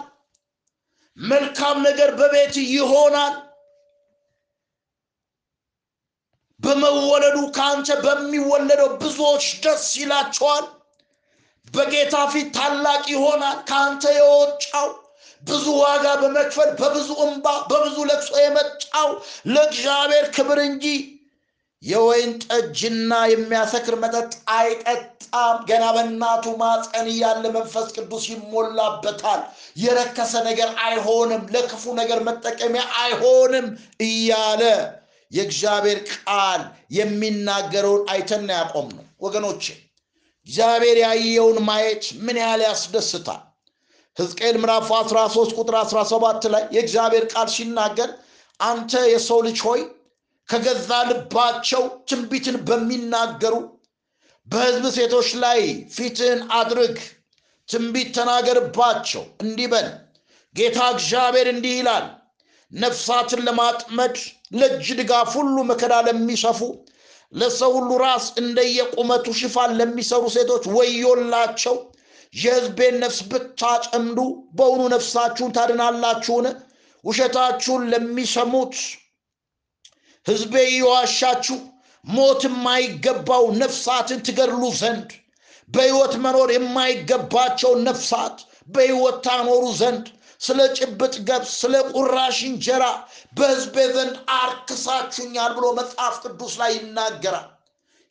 መልካም 1.17 1.77
ነገር 1.87 2.09
በቤት 2.19 2.55
ይሆናል። 2.71 3.35
በመወለዱ 6.59 7.37
ከአንተ 7.55 7.89
በሚወለደው 8.03 8.89
ብዙዎች 9.01 9.45
ደስ 9.63 9.85
ይላቸዋል። 9.99 10.65
በጌታ 11.67 12.15
ፊት 12.31 12.47
ታላቅ 12.57 13.03
ይሆናል። 13.13 13.57
ከአንተ 13.69 14.03
የወጫው 14.17 14.89
ብዙ 15.43 15.65
ዋጋ 15.81 16.05
በመክፈል 16.21 16.69
በብዙ 16.79 17.09
እንባ 17.25 17.45
በብዙ 17.69 17.97
ለቅሶ 18.09 18.31
የመጣው 18.41 19.09
ለእግዚአብሔር 19.51 20.25
ክብር 20.35 20.59
እንጂ 20.65 20.85
የወይን 21.83 22.31
ጠጅና 22.45 23.11
የሚያሰክር 23.31 23.95
መጠጥ 24.01 24.31
አይጠጣም። 24.55 25.17
ገና 25.69 25.83
በእናቱ 25.95 26.45
ማፀን 26.61 27.07
እያለ 27.11 27.43
መንፈስ 27.55 27.87
ቅዱስ 27.95 28.23
ይሞላበታል። 28.31 29.41
የረከሰ 29.83 30.33
ነገር 30.49 30.69
አይሆንም። 30.85 31.43
ለክፉ 31.55 31.93
ነገር 32.01 32.21
መጠቀሚያ 32.27 32.83
አይሆንም 33.03 33.67
እያለ 34.05 34.63
የእግዚአብሔር 35.31 35.99
ቃል 36.13 36.61
የሚናገረውን 36.97 38.03
አይተና 38.13 38.49
ያቆም 38.59 38.87
ነው 38.95 39.05
ወገኖቼ 39.21 39.63
እግዚአብሔር 40.47 40.97
ያየውን 41.03 41.57
ማየት 41.65 42.05
ምን 42.25 42.37
ያህል 42.41 42.61
ያስደስታል 42.65 43.41
ሕዝቅኤል 44.19 44.55
ምዕራፍ 44.57 44.87
13 44.93 45.53
ቁጥር 45.57 45.75
17 45.81 46.47
ላይ 46.53 46.63
የእግዚአብሔር 46.75 47.25
ቃል 47.33 47.47
ሲናገር 47.53 48.09
አንተ 48.59 49.01
የሰው 49.11 49.39
ልጅ 49.45 49.59
ሆይ 49.67 49.81
ከገዛ 50.49 50.89
ልባቸው 51.09 51.81
ትንቢትን 52.09 52.55
በሚናገሩ 52.67 53.55
በሕዝብ 54.47 54.85
ሴቶች 54.95 55.29
ላይ 55.43 55.59
ፊትህን 55.95 56.39
አድርግ 56.57 56.95
ትንቢት 57.67 58.09
ተናገርባቸው። 58.17 59.23
እንዲህ 59.43 59.67
በል 59.73 59.87
ጌታ 60.55 60.79
እግዚአብሔር 60.95 61.47
እንዲህ 61.53 61.73
ይላል 61.79 62.05
ነፍሳትን 62.71 63.41
ለማጥመድ 63.47 64.15
ለእጅ 64.59 64.87
ድጋፍ 64.99 65.29
ሁሉ 65.37 65.57
መከራ 65.69 65.93
ለሚሰፉ 66.07 66.59
ለሰው 67.33 67.71
ሁሉ 67.77 67.91
ራስ 68.03 68.25
እንደየቁመቱ 68.41 69.25
ሽፋን 69.39 69.71
ለሚሰሩ 69.79 70.23
ሴቶች 70.35 70.63
ወዮላቸው 70.75 71.75
የሕዝቤን 72.33 72.95
ነፍስ 73.03 73.19
ብታጨምዱ 73.29 74.19
በውኑ 74.57 74.81
ነፍሳችሁን 74.93 75.53
ታድናላችሁን? 75.55 76.47
ውሸታችሁን 77.03 77.83
ለሚሰሙት 77.91 78.75
ሕዝቤ 80.25 80.53
እየዋሻችሁ 80.69 81.57
ሞት 82.05 82.41
የማይገባው 82.47 83.43
ነፍሳትን 83.61 84.19
ትገድሉ 84.27 84.63
ዘንድ 84.79 85.09
በሕይወት 85.69 86.13
መኖር 86.23 86.49
የማይገባቸው 86.53 87.71
ነፍሳት 87.87 88.37
በሕይወት 88.69 89.17
ታኖሩ 89.25 89.63
ዘንድ 89.79 90.05
ስለ 90.41 90.59
ጭብጥ 90.77 91.15
ገብስ 91.27 91.51
ስለ 91.61 91.75
ቁራሽ 91.93 92.37
እንጀራ 92.49 92.83
በሕዝቤ 93.37 93.77
ዘንድ 93.95 94.15
አርክሳችሁኛል 94.37 95.51
ብሎ 95.57 95.65
መጽሐፍ 95.79 96.15
ቅዱስ 96.23 96.53
ላይ 96.61 96.71
ይናገራል። 96.77 97.47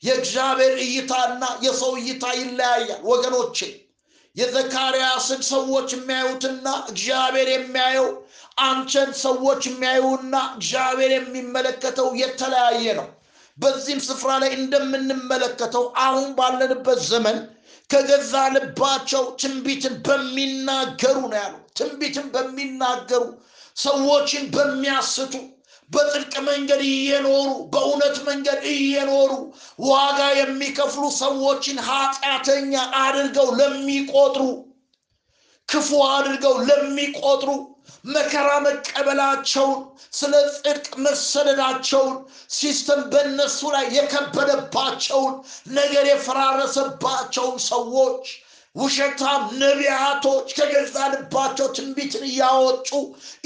የእግዚአብሔር 0.02 0.74
እይታና 0.84 1.44
የሰው 1.64 1.92
እይታ 2.00 2.24
ይለያያል። 2.38 3.00
ወገኖቼ 3.10 3.58
የዘካርያስን 4.36 5.42
ሰዎች 5.50 5.88
የሚያዩትና 5.94 6.66
እግዚአብሔር 6.90 7.48
የሚያየው 7.52 8.08
አንተን 8.62 9.10
ሰዎች 9.22 9.62
የሚያዩና 9.68 10.34
እግዚአብሔር 10.56 11.12
የሚመለከተው 11.16 12.08
የተለያየ 12.20 12.86
ነው። 13.00 13.08
በዚህም 13.58 14.00
ስፍራ 14.06 14.30
ላይ 14.42 14.50
እንደምንመለከተው 14.58 15.84
አሁን 16.02 16.28
ባለንበት 16.38 17.00
ዘመን 17.08 17.38
ከገዛ 17.90 18.34
ልባቸው 18.54 19.22
ትንቢትን 19.42 19.94
በሚናገሩ 20.06 21.16
ነው 21.24 21.38
ያለው 21.40 21.62
ትንቢትን 21.78 22.26
በሚናገሩ 22.34 23.22
ሰዎችን 23.76 24.44
በሚያስቱ 24.54 25.34
በጽድቅ 25.90 26.34
መንገድ 26.48 26.80
እየኖሩ 26.88 27.50
በእውነት 27.72 28.16
መንገድ 28.26 28.62
እየኖሩ 28.72 29.30
ዋጋ 29.86 30.20
የሚከፍሉ 30.38 31.04
ሰዎችን 31.20 31.78
ኃጢአተኛ 31.88 32.72
አድርገው 33.02 33.48
ለሚቆጥሩ 33.60 34.44
ክፉ 35.68 35.88
አድርገው 36.12 36.54
ለሚቆጥሩ 36.68 37.50
መከራ 38.08 38.48
መቀበላቸውን 38.64 39.78
ስለ 40.12 40.34
ጽድቅ 40.56 40.86
መሰደዳቸውን 41.04 42.14
system 42.50 43.00
በእነሱ 43.12 43.60
ላይ 43.74 43.86
የከበደባቸውን 43.96 45.34
ነገር 45.70 46.04
የፈራረሰባቸውን 46.10 47.58
ሰዎች 47.68 48.24
ውሸታም 48.78 49.42
ነቢያቶች 49.60 50.48
ከገዛ 50.56 50.96
ልባቸው 51.12 51.68
ትንቢትን 51.76 52.24
እያወጡ 52.28 52.90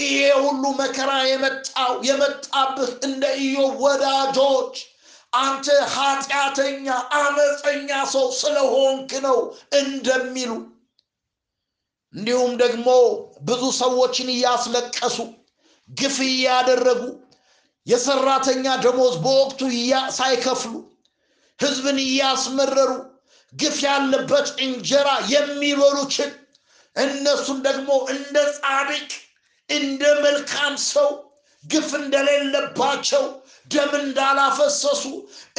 ይሄ 0.02 0.14
ሁሉ 0.44 0.62
መከራ 0.80 1.12
የመጣው 1.28 1.92
የመጣብህ 2.08 2.90
እንደ 3.08 3.24
ኢዮብ 3.44 3.74
ወዳጆች 3.84 4.74
አንተ 5.36 5.66
ኃጢአተኛ 5.94 6.86
አመፀኛ 7.18 7.90
ሰው 8.14 8.26
ስለሆንክ 8.40 9.12
ነው 9.26 9.38
እንደሚሉ። 9.78 10.50
እንዲሁም 12.14 12.52
ደግሞ 12.62 12.88
ብዙ 13.46 13.62
ሰዎችን 13.78 14.28
እያስለቀሱ 14.34 15.16
ግፍ 15.88 16.16
እያደረጉ 16.26 17.02
የሰራተኛ 17.86 18.74
ደሞዝ 18.84 19.14
በወቅቱ 19.24 19.60
ሳይከፍሉ 20.18 20.74
ህዝብን 21.60 21.98
እያስመረሩ 22.04 22.90
ግፍ 23.52 23.76
ያለበት 23.86 24.48
እንጀራ 24.64 25.08
የሚበሉትን 25.32 26.30
እነሱን 26.96 27.58
ደግሞ 27.66 27.90
እንደ 28.14 28.36
ጻድቅ 28.58 29.10
እንደ 29.70 30.02
መልካም 30.24 30.74
ሰው 30.86 31.10
ግፍ 31.64 31.90
እንደሌለባቸው 31.98 33.24
ደም 33.72 33.92
እንዳላፈሰሱ 33.98 35.02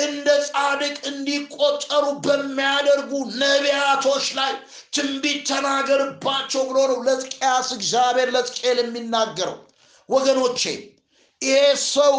እንደ 0.06 0.28
ጻድቅ 0.48 0.96
እንዲቆጠሩ 1.12 2.06
በሚያደርጉ 2.26 3.12
ነቢያቶች 3.44 4.26
ላይ 4.40 4.52
ትንቢት 4.96 5.40
ተናገርባቸው 5.50 6.64
ብሎ 6.70 6.80
ነው 6.92 7.00
ለሕዝቅያስ 7.08 7.70
እግዚአብሔር 7.78 8.32
ለሕዝቅኤል 8.36 8.80
የሚናገረው። 8.84 9.58
ወገኖቼ 10.10 10.62
ይሄ 11.42 11.62
ሰው 11.90 12.16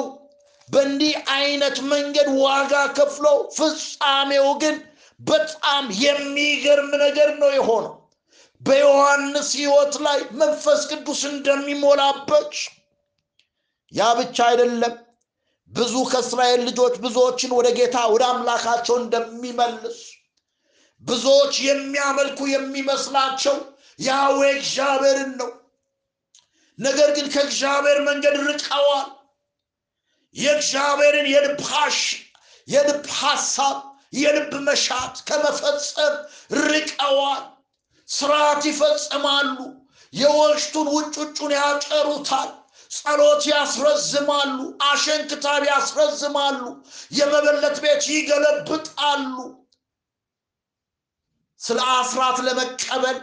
በእንዲህ 0.68 1.14
አይነት 1.36 1.76
መንገድ 1.92 2.28
ዋጋ 2.42 2.74
ከፍሎ 2.98 3.26
ፍጻሜው 3.56 4.48
ግን 4.62 4.76
በጣም 5.24 5.84
የሚገርም 6.02 6.90
ነገር 7.02 7.28
ነው 7.38 7.50
የሆነው። 7.56 7.94
በዮሐንስ 8.62 9.48
ህይወት 9.58 9.94
ላይ 10.04 10.18
መንፈስ 10.40 10.80
ቅዱስ 10.90 11.22
እንደሚሞላበት 11.30 12.52
ያ 13.92 14.06
ብቻ 14.18 14.38
አይደለም። 14.50 14.94
ብዙ 15.72 15.94
ከእስራኤል 16.10 16.60
ልጆች 16.68 16.94
ብዙዎችን 17.04 17.52
ወደ 17.58 17.68
ጌታ 17.78 17.96
ወደ 18.12 18.24
አምላካቸው 18.32 18.96
እንደሚመልስ 19.00 19.98
ብዙዎች 21.02 21.54
የሚያመልኩ 21.66 22.40
የሚመስላቸው 22.50 23.56
ያዌ 23.98 24.38
እግዚአብሔርን 24.54 25.32
ነው። 25.40 25.50
ነገር 26.78 27.08
ግን 27.16 27.26
ከእግዚአብሔር 27.34 27.98
መንገድ 28.06 28.36
ርቀዋል። 28.48 29.08
የእግዚአብሔርን 30.36 31.26
የልብ 32.68 33.04
ሐሳብ 33.18 33.76
የልብ 34.14 34.52
መሻት 34.66 35.16
ከመፈጸም 35.28 36.14
ርቀዋል። 36.62 37.42
ስርዓት 38.08 38.62
ይፈጽማሉ። 38.68 39.56
የወሽቱን 40.12 40.88
ውጭ 40.96 41.14
ውጩን 41.22 41.52
ያጨሩታል። 41.56 42.50
ጸሎት 42.90 43.42
ያስረዝማሉ። 43.50 44.56
አሸንክታብ 44.88 45.62
ያስረዝማሉ። 45.70 46.60
የመበለት 47.18 47.76
ቤት 47.84 48.02
ይገለብጣሉ። 48.12 49.36
ስለ 51.60 51.78
አስራት 51.96 52.38
ለመቀበል 52.46 53.18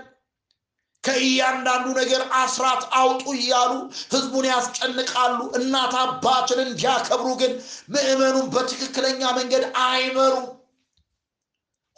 ከእያንዳንዱ 1.04 1.86
ነገር 1.98 2.22
አስራት 2.40 2.82
አውጡ 2.94 3.24
እያሉ 3.38 3.72
ህዝቡን 4.12 4.46
ያስጨንቃሉ። 4.50 5.40
እናት 5.58 5.94
አባትን 6.02 6.60
እንዲያከብሩ 6.66 7.30
ግን 7.42 7.54
ምእመኑን 7.94 8.48
በትክክለኛ 8.54 9.22
መንገድ 9.40 9.64
አይመሩም 9.86 10.46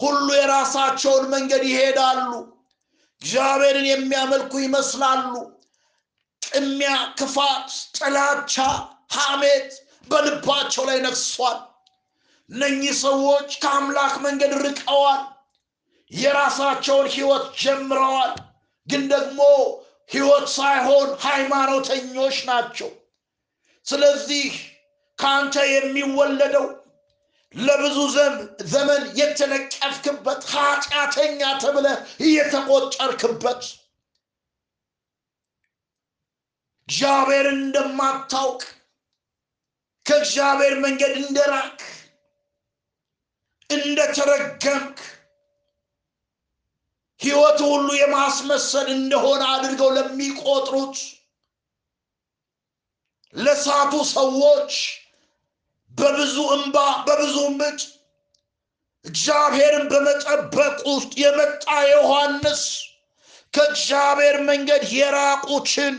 ሁሉ 0.04 0.28
የራሳቸውን 0.36 1.26
መንገድ 1.34 1.64
ይሄዳሉ። 1.70 2.32
እግዚአብሔርን 3.22 3.88
የሚያመልኩ 3.90 4.54
ይመስላሉ። 4.62 5.34
ቅሚያ 6.42 6.90
ክፋት 7.20 7.68
ጥላቻ 7.98 8.56
ሐሜት 9.16 9.70
በልባቸው 10.08 10.84
ላይ 10.90 10.98
ነግሷል 11.06 11.60
እነኚህ 12.50 12.94
ሰዎች 13.04 13.50
ከአምላክ 13.62 14.16
መንገድ 14.26 14.52
ርቀዋል። 14.64 15.22
የራሳቸውን 16.12 17.08
ህይወት 17.14 17.46
ጀምረዋል። 17.62 18.34
ግን 18.88 19.04
ደግሞ 19.14 19.40
ህይወት 20.10 20.48
ሳይሆን 20.56 21.10
ሃይማኖተኞች 21.26 22.38
ናቸው። 22.46 22.90
ስለዚህ 23.86 24.50
ከአንተ 25.20 25.56
የሚወለደው 25.72 26.66
ለብዙ 27.54 27.98
ዘመን 28.72 29.04
የተነቀፍክበት 29.20 30.42
ኃጢአተኛ 30.54 31.42
ተብለ 31.64 31.88
እየተቆጠርክበት 32.26 33.64
እግዚአብሔርን 36.88 37.60
እንደማታውቅ 37.62 38.62
ከእግዚአብሔር 40.06 40.74
መንገድ 40.86 41.14
እንደራክ 41.22 41.78
እንደተረገምክ 43.70 44.98
ህይወት 47.22 47.60
ሁሉ 47.68 47.88
የማስመሰል 48.00 48.88
እንደሆነ 48.96 49.44
አድርገው 49.54 49.90
ለሚቆጥሩት 49.98 50.98
ለሳቱ 53.36 53.94
ሰዎች 54.12 54.74
በብዙ 55.94 56.36
እንባ 56.56 56.78
በብዙ 57.08 57.36
ምጥ 57.58 57.82
እግዚአብሔርን 59.06 59.86
በመጠበቅ 59.92 60.78
ውስጥ 60.90 61.12
የመጣ 61.22 61.66
ዮሐንስ 61.90 62.62
ከእግዚአብሔር 63.54 64.38
መንገድ 64.48 64.84
የራቁችን 64.94 65.96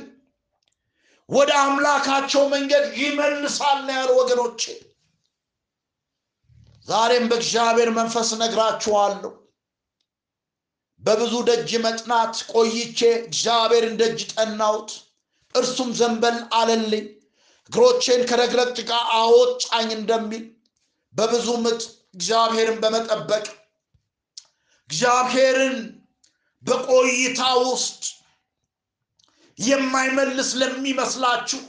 ወደ 1.28 1.50
አምላካቸው 1.60 2.42
መንገድ 2.54 2.84
ይመልሳል 3.00 3.80
ያሉ 3.92 4.10
ወገኖቼ። 4.20 4.62
ዛሬም 6.88 7.24
በእግዚአብሔር 7.30 7.90
መንፈስ 7.98 8.30
ነግራችኋለሁ 8.40 9.32
በብዙ 11.02 11.34
ደጅ 11.48 11.70
መጥናት 11.84 12.34
ቆይቼ 12.52 12.98
እግዚአብሔርን 13.22 13.94
ደጅ 14.00 14.20
ጠናሁት፣ 14.32 14.90
እርሱም 15.54 15.90
ዘንበል 15.98 16.36
አለልኝ፣ 16.58 17.06
እግሮቼን 17.70 18.22
ከረግረግ 18.28 18.70
ጭቃ 18.78 18.90
አወጣኝ 19.16 19.88
እንደሚል 19.96 20.44
በብዙ 21.14 21.46
ምጥ 21.64 21.80
እግዚአብሔርን 22.16 22.78
በመጠበቅ 22.82 23.44
እግዚአብሔርን 24.90 25.76
በቆይታ 26.64 27.40
ውስጥ 27.64 28.02
የማይመልስ 29.58 30.50
ለሚመስላችሁ 30.60 31.60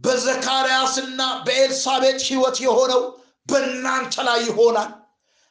በዘካርያስና 0.00 1.20
በኤልሳቤጥ 1.46 2.20
ሕይወት 2.28 2.56
የሆነው 2.64 3.02
በእናንተ 3.48 4.14
ላይ 4.28 4.40
ይሆናል። 4.48 4.90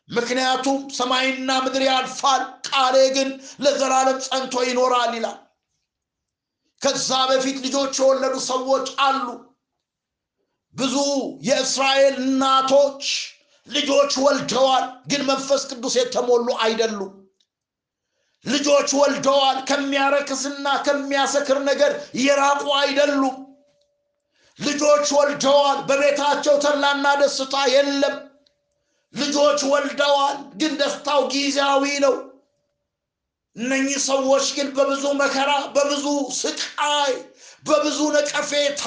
ምክንያቱም 0.09 0.77
ሰማይና 0.97 1.51
ምድር 1.63 1.83
ያልፋል፣ 1.87 2.41
ቃሌ 2.67 2.95
ግን 3.15 3.29
ለዘላለም 3.63 4.19
ጸንቶ 4.27 4.55
ይኖራል 4.69 5.11
ይላል። 5.17 5.37
ከዛ 6.81 7.09
በፊት 7.29 7.57
ልጆች 7.65 7.93
የወለዱ 7.99 8.35
ሰዎች 8.47 8.87
አሉ። 9.05 9.25
ብዙ 10.75 10.95
የእስራኤል 11.41 12.15
እናቶች 12.25 13.05
ልጆች 13.67 14.11
ወልደዋል፣ 14.23 14.83
ግን 15.07 15.21
መንፈስ 15.29 15.61
ቅዱስ 15.71 15.95
የተሞሉ 15.99 16.47
አይደሉም። 16.65 17.13
ልጆች 18.45 18.89
ወልደዋል፣ 18.99 19.57
ከሚያረክስና 19.69 20.67
ከሚያሰክር 20.85 21.57
ነገር 21.69 21.91
የራቁ 22.19 22.63
አይደሉም። 22.79 23.35
ልጆች 24.59 25.07
ወልደዋል፣ 25.17 25.79
በቤታቸው 25.89 26.55
ተድላና 26.63 27.07
ደስታ 27.21 27.55
የለም። 27.73 28.15
ልጆች 29.13 29.59
ወልደዋል፣ 29.71 30.37
ግን 30.55 30.71
ደስታው 30.79 31.21
ጊዜያዊ 31.33 31.85
ነው። 32.05 32.15
እነኚህ 33.57 33.99
ሰዎች 34.07 34.47
ግን 34.55 34.67
በብዙ 34.75 35.03
መከራ፣ 35.19 35.51
በብዙ 35.75 36.05
ስቃይ፣ 36.39 37.13
በብዙ 37.65 37.99
ነቀፌታ 38.15 38.83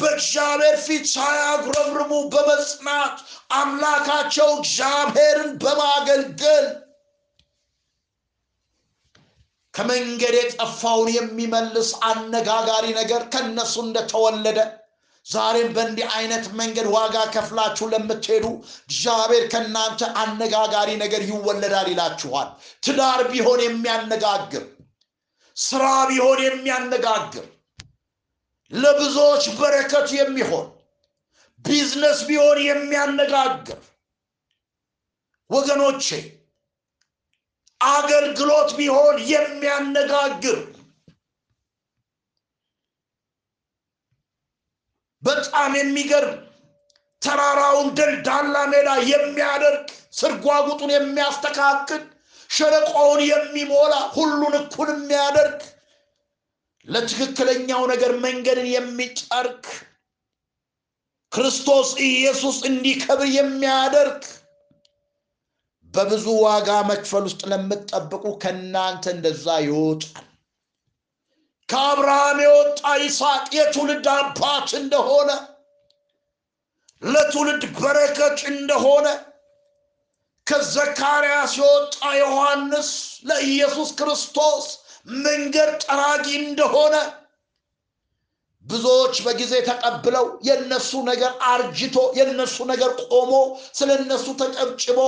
በእግዚአብሔር 0.00 0.76
ፊት 0.86 1.04
ሳያጉረምርሙ 1.12 2.12
በመጽናት 2.32 3.16
አምላካቸው 3.58 4.48
እግዚአብሔርን 4.58 5.50
በማገልገል 5.62 6.66
ከመንገድ 9.74 10.34
የጠፋውን 10.38 11.08
የሚመልስ 11.14 11.90
አነጋጋሪ 12.08 12.86
ነገር 13.00 13.22
ከነሱ 13.32 13.74
እንደተወለደ 13.84 14.58
ዛሬም 15.28 15.68
በእንዲህ 15.76 16.06
አይነት 16.16 16.44
መንገድ 16.58 16.86
ዋጋ 16.94 17.16
ከፍላችሁ 17.34 17.86
ለምትሄዱ 17.92 18.44
እግዚአብሔር 18.84 19.44
ከእናንተ 19.52 20.00
አነጋጋሪ 20.20 20.90
ነገር 21.02 21.22
ይወለዳል 21.28 21.88
ይላችኋል። 21.92 22.48
ትዳር 22.82 23.20
ቢሆን 23.32 23.60
የሚያነጋግር፣ 23.66 24.64
ስራ 25.56 25.82
ቢሆን 26.10 26.40
የሚያነጋግር፣ 26.46 27.46
ለብዙዎች 28.72 29.44
በረከት 29.58 30.08
የሚሆን 30.18 30.66
ቢዝነስ 31.64 32.18
ቢሆን 32.28 32.58
የሚያነጋግር 32.66 33.80
ወገኖቼ 35.50 36.08
አገልግሎት 37.80 38.70
ቢሆን 38.78 39.16
የሚያነጋግር 39.32 40.58
በጣም 45.22 45.72
የሚገርም 45.78 46.36
ተራራውን 47.22 47.88
ደልዳላ 47.98 48.56
ሜዳ 48.72 48.90
የሚያደርግ 49.10 49.86
ስርጓጉጡን 50.18 50.92
የሚያስተካክል 50.94 52.02
ሸለቆውን 52.50 53.20
የሚሞላ 53.30 53.94
ሁሉን 54.14 54.54
እኩል 54.60 54.88
የሚያደርግ 54.94 55.58
ለትክክለኛው 56.88 57.82
ነገር 57.92 58.12
መንገድን 58.24 58.68
የሚጠርግ 58.74 59.64
ክርስቶስ 61.32 61.88
ኢየሱስ 62.06 62.58
እንዲከብር 62.68 63.28
የሚያደርግ 63.34 64.22
በብዙ 65.94 66.26
ዋጋ 66.44 66.70
መክፈል 66.90 67.24
ውስጥ 67.28 67.42
ለምትጠብቁ 67.50 68.24
ከእናንተ 68.42 69.04
እንደዛ 69.14 69.46
ይወጣል። 69.66 70.27
ከአብርሃም 71.68 72.38
የወጣ 72.44 72.82
ይስሐቅ 73.02 73.46
የትውልድ 73.56 74.06
አባት 74.14 74.68
እንደሆነ 74.80 75.30
ለትውልድ 77.02 77.64
በረከት 77.76 78.38
እንደሆነ 78.52 79.06
ከዘካርያስ 80.46 81.52
የወጣ 81.60 81.98
ዮሐንስ 82.18 82.90
ለኢየሱስ 83.28 83.90
ክርስቶስ 83.98 84.66
መንገድ 85.24 85.70
ጠራጊ 85.84 86.26
እንደሆነ 86.42 86.94
ብዙዎች 88.68 89.16
በጊዜ 89.26 89.52
ተቀብለው 89.66 90.26
የነሱ 90.48 90.90
ነገር 91.08 91.32
አርጅቶ 91.50 91.98
የነሱ 92.18 92.56
ነገር 92.70 92.90
ቆሞ 93.08 93.32
ስለ 93.78 93.90
እነሱ 94.00 94.26
ተጨብጭቦ 94.40 94.98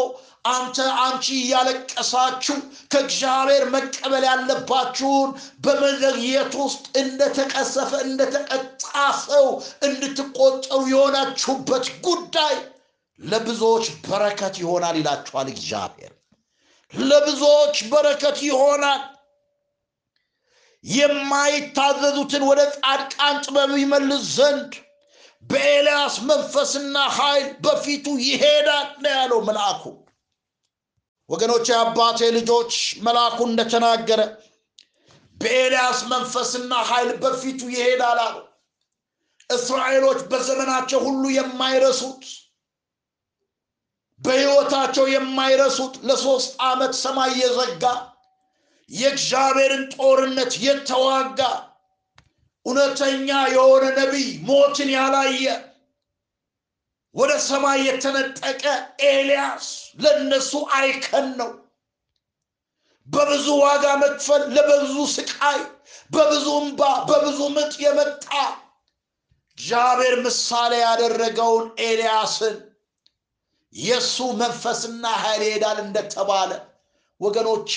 አንተ 0.51 0.77
አንቺ 1.03 1.27
እያለቀሳችሁ 1.39 2.57
ከእግዚአብሔር 2.93 3.65
መቀበል 3.75 4.25
ያለባችሁን 4.29 5.31
በመዘግየት 5.65 6.55
ውስጥ 6.63 6.85
እንደተቀሰፈ 7.03 7.93
እንደተቀጣ 8.07 8.85
ሰው 9.27 9.47
እንድትቆጠሩ 9.89 10.81
የሆናችሁበት 10.93 11.89
ጉዳይ 12.07 12.57
ለብዙዎች 13.21 13.87
በረከት 14.07 14.55
ይሆናል 14.63 14.97
ይላችኋል 15.01 15.49
እግዚአብሔር። 15.53 16.13
ለብዙዎች 16.93 17.77
በረከት 17.91 18.39
ይሆናል። 18.47 19.03
የማይታዘዙትን 20.85 22.43
ወደ 22.51 22.61
ጻድቃን 22.77 23.37
ጥበብ 23.45 23.73
ይመልስ 23.81 24.23
ዘንድ 24.37 24.73
በኤልያስ 25.45 26.15
መንፈስና 26.29 26.97
ኃይል 27.17 27.47
በፊቱ 27.65 28.07
ይሄዳል 28.25 28.89
ነው 29.03 29.13
ያለው 29.15 29.41
መልአኩ። 29.49 29.83
ወገኖች፣ 31.31 31.67
የአባቴ 31.71 32.21
ልጆች 32.37 32.73
መልአኩ 33.07 33.39
እንደተናገረ 33.49 34.21
በኤልያስ 35.39 35.99
መንፈስና 36.11 36.73
ኃይል 36.89 37.11
በፊቱ 37.23 37.61
ይሄዳል 37.75 38.19
አሉ። 38.25 38.37
እስራኤሎች 39.51 40.21
በዘመናቸው 40.31 41.01
ሁሉ 41.07 41.23
የማይረሱት 41.37 42.25
በሕይወታቸው 44.21 45.05
የማይረሱት 45.13 45.95
ለሶስት 46.09 46.51
ዓመት 46.67 46.93
ሰማይ 47.01 47.31
የዘጋ 47.41 47.85
የእግዚአብሔርን 48.91 49.85
ጦርነት 49.95 50.53
የተዋጋ 50.65 51.41
እውነተኛ 52.67 53.29
የሆነ 53.55 53.85
ነቢይ 53.99 54.29
ሞትን 54.49 54.89
ያላየ 54.95 55.45
ወደ 57.15 57.33
ሰማይ 57.47 57.79
የተነጠቀ 57.87 58.65
ኤልያስ 59.07 59.67
ለነሱ 60.03 60.51
አይከን 60.77 61.29
ነው። 61.41 61.51
በብዙ 63.09 63.47
ዋጋ 63.63 63.85
መክፈል፣ 64.03 64.43
ለበብዙ 64.57 64.97
ስቃይ፣ 65.15 65.61
በብዙ 66.11 66.47
እንባ፣ 66.63 66.81
በብዙ 67.09 67.41
ምጥ 67.57 67.73
የመጣ 67.85 68.27
እግዚአብሔር 69.59 70.15
ምሳሌ 70.25 70.73
ያደረገውን 70.85 71.67
ኤልያስን 71.85 72.57
የእሱ 73.75 74.17
መንፈስና 74.41 75.05
ኃይል 75.23 75.43
ይሄዳል 75.47 75.79
እንደተባለ 75.85 76.51
ወገኖቼ 77.21 77.73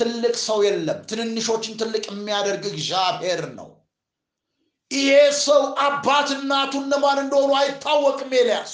ትልቅ 0.00 0.34
ሰው 0.44 0.58
የለም። 0.66 1.00
ትንንሾችን 1.10 1.78
ትልቅ 1.80 2.04
የሚያደርግ 2.10 2.64
እግዚአብሔር 2.72 3.42
ነው። 3.56 3.68
ይሄ 4.90 5.10
ሰው 5.42 5.62
አባት 5.84 6.28
እናቱ 6.36 6.72
እነማን 6.82 7.18
እንደሆኑ 7.22 7.50
አይታወቅም። 7.58 8.32
ኤልያስ 8.38 8.72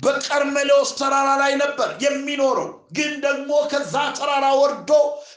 በቀርሜሎስ 0.00 0.90
ተራራ 0.98 1.30
ላይ 1.40 1.52
ነበር 1.62 1.88
የሚኖረው። 2.04 2.68
ግን 2.92 3.10
ደግሞ 3.24 3.50
ከዛ 3.72 3.94
ተራራ 4.18 4.46
ወርዶ 4.60 4.92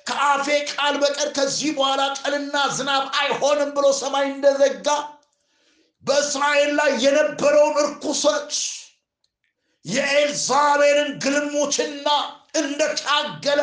ከአፌ 0.07 0.45
ቃል 0.71 0.95
በቀር 1.01 1.29
ከዚህ 1.37 1.71
በኋላ 1.77 2.01
ጠልና 2.19 2.55
ዝናብ 2.77 3.03
አይሆንም 3.21 3.71
ብሎ 3.77 3.85
ሰማይ 3.99 4.25
እንደዘጋ 4.29 4.87
በእስራኤል 6.03 6.71
ላይ 6.79 6.91
የነበረውን 7.03 7.77
እርኩሰት 7.83 8.53
የኤልዛቤልን 9.85 11.11
ግልሙትና 11.23 12.07
እንደታገለ 12.55 13.61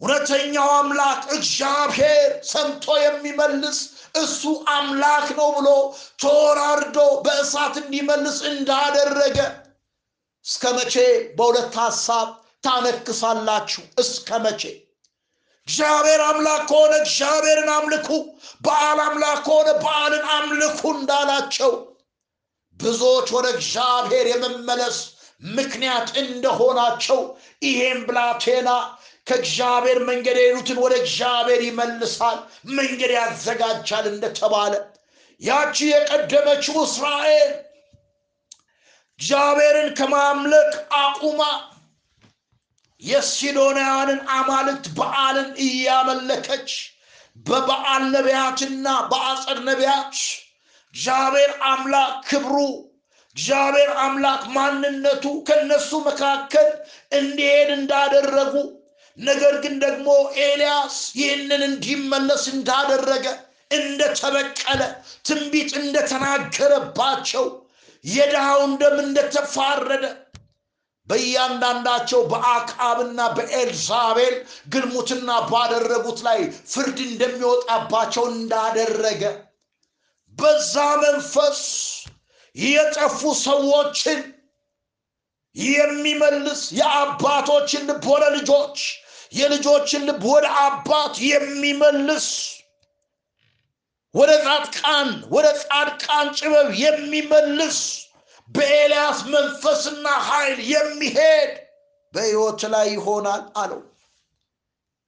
እውነተኛው 0.00 0.68
አምላክ 0.74 1.22
እግዚአብሔር 1.36 2.28
ሰምቶ 2.50 2.86
የሚመልስ 3.02 3.78
እሱ 4.20 4.42
አምላክ 4.74 5.26
ነው 5.38 5.48
ብሎ 5.56 5.68
ተወራርዶ 6.22 6.98
በእሳት 7.24 7.74
እንዲመልስ 7.82 8.38
እንዳደረገ 8.50 9.38
እስከ 10.46 10.64
መቼ 10.76 10.94
በሁለት 11.38 11.74
ሀሳብ 11.80 12.28
ታነክሳላችሁ? 12.64 13.82
እስከ 14.02 14.38
መቼ? 14.44 14.62
እግዚአብሔር 15.68 16.20
አምላክ 16.28 16.62
ከሆነ 16.70 16.92
እግዚአብሔርን 17.02 17.70
አምልኩ፣ 17.74 18.08
በዓል 18.64 18.98
አምላክ 19.06 19.40
ከሆነ 19.46 19.68
በዓልን 19.82 20.24
አምልኩ 20.36 20.80
እንዳላቸው 20.96 21.72
ብዙዎች 22.80 23.28
ወደ 23.36 23.46
እግዚአብሔር 23.56 24.26
የመመለስ 24.32 24.98
ምክንያት 25.52 26.08
እንደሆናቸው 26.22 27.20
ይሄም 27.62 28.00
ብላቴና 28.08 28.70
ከእግዚአብሔር 29.28 29.98
መንገድ 30.08 30.36
የሄዱትን 30.40 30.78
ወደ 30.84 30.94
እግዚአብሔር 31.02 31.62
ይመልሳል፣ 31.66 32.38
መንገድ 32.72 33.12
ያዘጋጃል 33.16 34.06
እንደተባለ። 34.12 34.74
ያቺ 35.40 35.76
የቀደመችው 35.90 36.76
እስራኤል 36.84 37.50
እግዚአብሔርን 39.18 39.88
ከማምለክ 39.98 40.72
አቁማ 40.98 41.40
የሲዶናውያንን 43.02 44.20
አማልክት 44.36 44.86
በዓልን 44.96 45.50
እያመለከች 45.64 46.70
በበዓል 47.46 48.04
ነቢያትና 48.14 48.86
በአጸድ 49.10 49.58
ነቢያት 49.68 50.14
እግዚአብሔር 50.94 51.52
አምላክ 51.68 52.14
ክብሩ 52.28 52.54
እግዚአብሔር 53.36 53.90
አምላክ 54.04 54.42
ማንነቱ 54.54 55.24
ከነሱ 55.48 55.90
መካከል 56.06 56.68
እንዲሄድ 57.12 57.70
እንዳደረጉ 57.76 58.54
ነገር 59.18 59.54
ግን 59.62 59.74
ደግሞ 59.84 60.08
ኤልያስ 60.42 60.96
ይህንን 61.20 61.62
እንዲመለስ 61.68 62.44
እንዳደረገ 62.54 63.26
እንደተበቀለ 63.70 64.82
ትንቢት 65.28 65.72
እንደተናገረባቸው 65.80 67.46
የድሃውን 68.04 68.72
ደም 68.82 68.96
እንደተፋረደ 69.04 70.04
በእያንዳንዳቸው 71.08 72.20
በአካብና 72.30 73.20
በኤልዛቤል 73.36 74.34
ግልሙትና 74.68 75.30
ባደረጉት 75.50 76.18
ላይ 76.26 76.40
ፍርድ 76.72 76.98
እንደሚወጣባቸው 77.06 78.24
እንዳደረገ 78.32 79.22
በዛ 80.38 80.74
መንፈስ 81.04 81.60
የጠፉ 82.56 83.20
ሰዎችን 83.44 84.20
የሚመልስ 85.56 86.62
የአባቶችን 86.78 87.84
ወደ 88.10 88.24
ልጆች 88.36 88.78
የልጆችን 89.32 90.04
ልብ 90.08 90.22
ወደ 90.30 90.46
አባት 90.60 91.14
የሚመልስ 91.26 92.28
ወደ 94.14 94.30
ጻድቃን 94.44 95.08
ወደ 95.34 95.46
ጻድቃን 95.62 96.28
ጥበብ 96.38 96.68
የሚመልስ 96.82 97.78
በኤልያስ 98.48 99.18
መንፈስና 99.32 100.06
ኃይል 100.28 100.58
የሚሄድ 100.72 101.50
በሕይወት 102.14 102.62
ላይ 102.74 102.86
ይሆናል 102.94 103.42
አለው። 103.62 103.82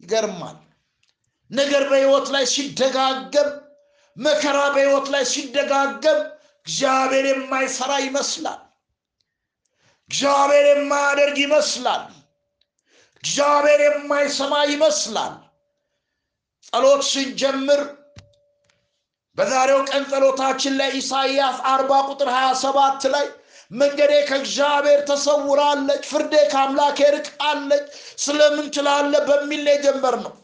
ይገርማል። 0.00 0.58
ነገር 1.50 1.82
በሕይወት 1.90 2.26
ላይ 2.34 2.44
ሲደጋገም፣ 2.52 3.48
መከራ 4.16 4.58
በሕይወት 4.74 5.06
ላይ 5.14 5.24
ሲደጋገም 5.32 6.20
እግዚአብሔር 6.66 7.26
የማይሰራ 7.30 7.92
ይመስላል። 8.06 8.60
እግዚአብሔር 10.10 10.66
የማያደርግ 10.74 11.36
ይመስላል። 11.44 12.04
እግዚአብሔር 13.22 13.80
የማይሰማ 13.86 14.52
ይመስላል። 14.70 15.34
ጸሎት 16.66 17.02
ስንጀምር 17.08 17.80
በዛሬው 19.38 19.80
ቀን 19.90 20.02
ጸሎታችን 20.10 20.74
ላይ 20.80 20.90
ኢሳይያስ 20.98 21.58
አርባ 21.72 21.92
ቁጥር 22.08 22.28
27 22.36 23.06
ላይ 23.14 23.26
መንገዴ 23.72 24.12
ከእግዚአብሔር 24.28 25.00
ተሰውራለች፣ 25.08 26.02
ፍርዴ 26.10 26.34
ከአምላኬ 26.52 26.98
ርቃለች 27.16 27.84
ስለምን 28.24 28.66
ትላለ 28.76 29.12
በሚል 29.28 29.60
ነው 29.66 29.74
የጀመርነው። 29.74 30.34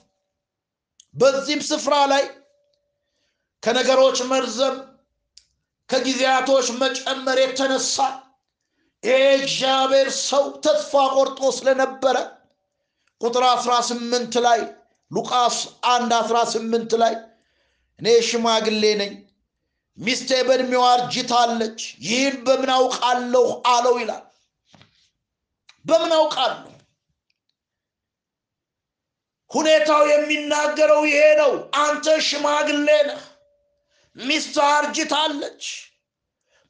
በዚህም 1.14 1.62
ስፍራ 1.68 1.94
ላይ 2.12 2.24
ከነገሮች 3.62 4.18
መርዘም 4.30 4.76
ከጊዜያቶች 5.90 6.66
መጨመር 6.80 7.38
የተነሳ 7.42 7.96
ይሄ 9.02 9.20
እግዚአብሔር 9.38 10.08
ሰው 10.22 10.44
ተስፋ 10.64 10.92
ቆርጦ 11.14 11.40
ስለነበረ 11.58 12.16
ቁጥር 13.20 13.44
18 13.50 14.36
ላይ 14.40 14.60
ሉቃስ 15.10 15.56
1 15.90 16.12
18 16.20 16.96
ላይ 17.02 17.14
እኔ 18.00 18.06
ሽማግሌ 18.28 18.84
ነኝ፣ 19.00 19.12
ሚስቴ 19.98 20.30
በዕድሜዋ 20.48 20.84
አርጅታለች፣ 20.94 21.78
ይህን 22.06 22.34
በምን 22.46 22.70
አውቃለሁ 22.74 23.44
አለው 23.72 23.94
ይላል። 24.02 24.24
በምን 25.84 26.12
አውቃለሁ? 26.18 26.64
ሁኔታው 29.50 30.02
የሚናገረው 30.10 31.02
ይሄ 31.08 31.20
ነው። 31.40 31.52
አንተ 31.82 32.06
ሽማግሌ 32.28 32.76
ነህ፣ 33.08 33.22
ሚስት 34.16 34.56
አርጅታለች። 34.68 35.64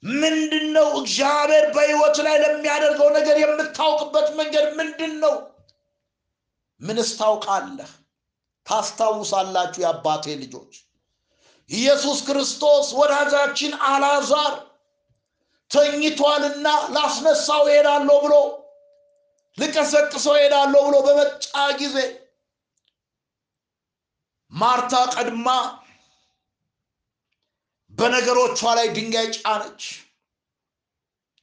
ምንድን 0.03 0.67
ነው 0.77 0.89
እግዚአብሔር 1.01 1.65
በሕይወት 1.75 2.17
ላይ 2.27 2.37
ለሚያደርገው 2.43 3.09
ነገር 3.19 3.37
የምታውቅበት 3.43 4.29
መንገድ 4.39 4.67
ምንድን 4.79 5.15
ነው? 5.21 5.35
ምንስ 6.81 7.11
ታውቃለህ? 7.19 7.91
ታስታውሳላችሁ 8.67 9.81
የአባቴ 9.83 10.25
ልጆች 10.41 10.73
ኢየሱስ 11.71 12.19
ክርስቶስ 12.27 12.87
ወዳጃችን 12.99 13.73
አላዛር 13.89 14.55
ተኝቷልና 15.71 16.67
ላስነሳው 16.95 17.65
ሄዳለሁ 17.71 18.17
ብሎ 18.25 18.35
ልቀሰቅሰው 19.59 20.35
ሄዳለሁ 20.41 20.81
ብሎ 20.87 20.97
በመጣ 21.07 21.45
ጊዜ 21.81 21.97
ማርታ 24.53 24.95
ቀድማ 25.15 25.49
በነገሮቿ 27.95 28.61
ላይ 28.79 28.87
ድንጋይ 28.97 29.29
ጫነች። 29.37 29.83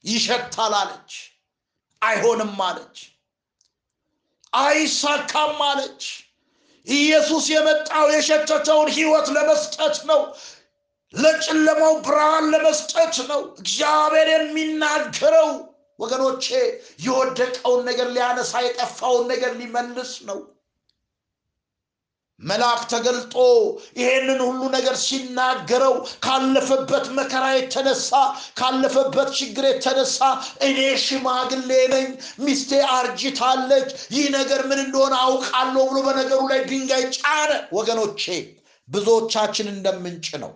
ይሸታል 0.04 0.74
አለች። 0.80 1.12
አይሆንም 2.02 2.58
አለች። 2.66 2.96
አይሳካም 4.60 5.58
አለች። 5.68 6.02
ኢየሱስ 6.86 7.44
የመጣው 7.52 8.06
የሸተተውን 8.14 8.88
ህይወት 8.96 9.28
ለመስጠት 9.36 9.96
ነው። 10.10 10.20
ለጨለማው 11.14 11.94
ብርሃን 12.06 12.46
ለመስጠት 12.52 13.14
ነው። 13.30 13.40
እግዚአብሔር 13.56 14.28
የሚናገረው 14.36 15.50
ወገኖቼ 15.98 16.46
የወደቀውን 17.04 17.82
ነገር 17.88 18.08
ሊያነሳ 18.14 18.52
የጠፋውን 18.64 19.24
ነገር 19.32 19.52
ሊመልስ 19.60 20.12
ነው። 20.28 20.38
መልአክ 22.40 22.80
ተገልጦ 22.90 23.34
ይሄንን 23.98 24.40
ሁሉ 24.46 24.60
ነገር 24.74 24.96
ሲናገረው 25.02 25.94
ካለፈበት 26.24 27.06
መከራ 27.18 27.44
የተነሳ 27.52 28.10
ካለፈበት 28.58 29.28
ችግር 29.38 29.64
የተነሳ 29.68 30.18
እኔ 30.66 30.78
ሽማግሌ 31.04 31.70
ነኝ፣ 31.94 32.06
ሚስቴ 32.44 32.70
አርጅታለች፣ 32.96 33.88
ይህ 34.14 34.26
ነገር 34.36 34.62
ምን 34.70 34.80
እንደሆነ 34.84 35.14
አውቃለሁ 35.26 35.84
ብሎ 35.90 36.00
በነገሩ 36.08 36.40
ላይ 36.52 36.60
ድንጋይ 36.70 37.04
ጫነ። 37.18 37.50
ወገኖቼ 37.78 38.24
ብዙዎቻችን 38.88 39.68
እንደምንጭ 39.74 40.28
ነው። 40.42 40.52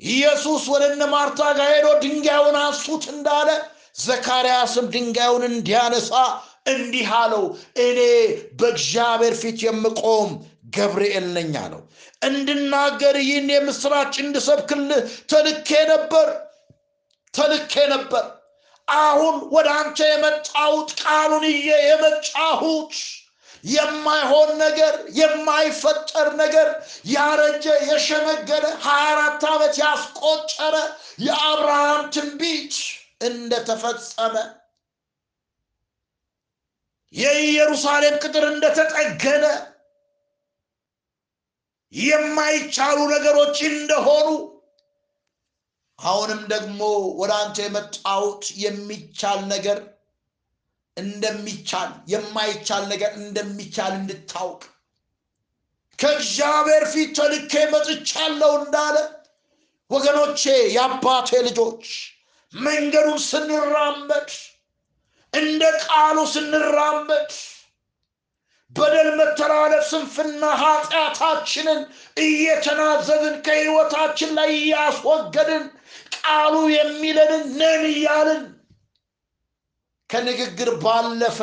ኢየሱስ 0.00 0.62
ወደ 0.72 0.84
እነ 0.92 1.02
ማርታ 1.12 1.40
ጋር 1.58 1.70
ሄዶ 1.74 1.88
ድንጋዩን 2.02 2.56
አንሱት 2.62 3.04
እንዳለ 3.12 3.48
ዘካርያስም 3.98 4.86
ድንጋዩን 4.94 5.44
እንዲያነሳ 5.50 6.12
እንዲህ 6.70 7.08
አለው፣ 7.16 7.44
እኔ 7.84 7.98
በእግዚአብሔር 8.58 9.34
ፊት 9.40 9.58
የምቆም 9.64 10.30
ገብርኤል 10.74 11.26
ነኝ 11.36 11.52
አለው። 11.62 11.82
እንድናገር 12.22 13.16
ይህን 13.22 13.48
የምስራች 13.54 14.14
እንድሰብክልህ 14.24 15.02
ተልኬ 15.32 15.70
ነበር 15.92 16.28
ተልኬ 17.34 17.74
ነበር። 17.92 18.24
አሁን 18.88 19.36
ወደ 19.54 19.68
አንተ 19.80 19.98
የመጣሁት 20.08 20.90
ቃሉን 21.02 21.44
እየ 21.52 21.68
የመጣሁት 21.84 22.94
የማይሆን 23.64 24.50
ነገር 24.62 24.94
የማይፈጠር 25.18 26.28
ነገር 26.40 26.68
ያረጀ 27.12 27.66
የሸመገለ 27.88 28.64
ሀያ 28.84 29.04
አራት 29.12 29.44
ዓመት 29.52 29.74
ያስቆጠረ 29.82 30.74
የአብርሃም 31.26 32.02
ትንቢት 32.16 32.74
እንደተፈጸመ 33.28 34.34
የኢየሩሳሌም 37.14 38.16
ቅጥር 38.22 38.44
እንደተጠገነ 38.50 39.44
የማይቻሉ 41.94 42.98
ነገሮች 43.12 43.58
እንደሆኑ 43.70 44.28
አሁንም 45.98 46.40
ደግሞ 46.52 46.80
ወደ 47.20 47.32
አንተ 47.40 47.58
የመጣሁት 47.64 48.44
የሚቻል 48.62 49.40
ነገር 49.52 49.78
እንደሚቻል 50.96 51.92
የማይቻል 52.12 52.82
ነገር 52.92 53.12
እንደሚቻል 53.20 53.92
እንድታውቅ 54.00 54.62
ከእግዚአብሔር 55.98 56.84
ፊት 56.92 57.10
ተልኬ 57.18 57.62
መጥቻለሁ 57.72 58.52
እንዳለ 58.60 58.96
ወገኖቼ 59.90 60.42
የአባቴ 60.74 61.30
ልጆች 61.46 61.86
መንገዱን 62.52 63.18
ስንራመድ 63.28 64.30
እንደ 65.32 65.62
ቃሉ 65.84 66.18
ስንራመድ 66.34 67.30
በደል፣ 68.76 69.08
መተላለፍ፣ 69.18 69.84
ስንፍና 69.90 70.42
ኃጢአታችንን 70.62 71.80
እየተናዘዝን 72.20 73.36
ከህይወታችን 73.46 74.30
ላይ 74.38 74.50
እያስወገድን 74.58 75.64
ቃሉ 76.16 76.54
የሚለንን 76.74 77.44
ነን 77.60 77.84
እያልን 77.92 78.42
ከንግግር 80.10 80.70
ባለፈ 80.82 81.38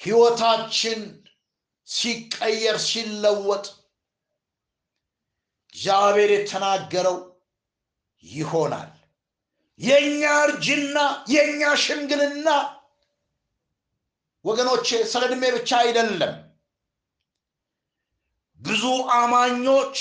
ህይወታችን 0.00 1.00
ሲቀየር 1.88 2.76
ሲለወጥ 2.86 3.66
እግዚአብሔር 5.72 6.30
የተናገረው 6.34 7.16
ይሆናል። 8.24 8.90
የእኛ 9.80 10.22
እርጅና 10.44 10.98
የእኛ 11.28 11.62
ሽምግልና 11.84 12.48
ወገኖቼ 14.44 14.88
ስለ 15.12 15.22
ዕድሜ 15.28 15.44
ብቻ 15.54 15.70
አይደለም። 15.82 16.34
ብዙ 18.60 18.82
አማኞች 19.16 19.98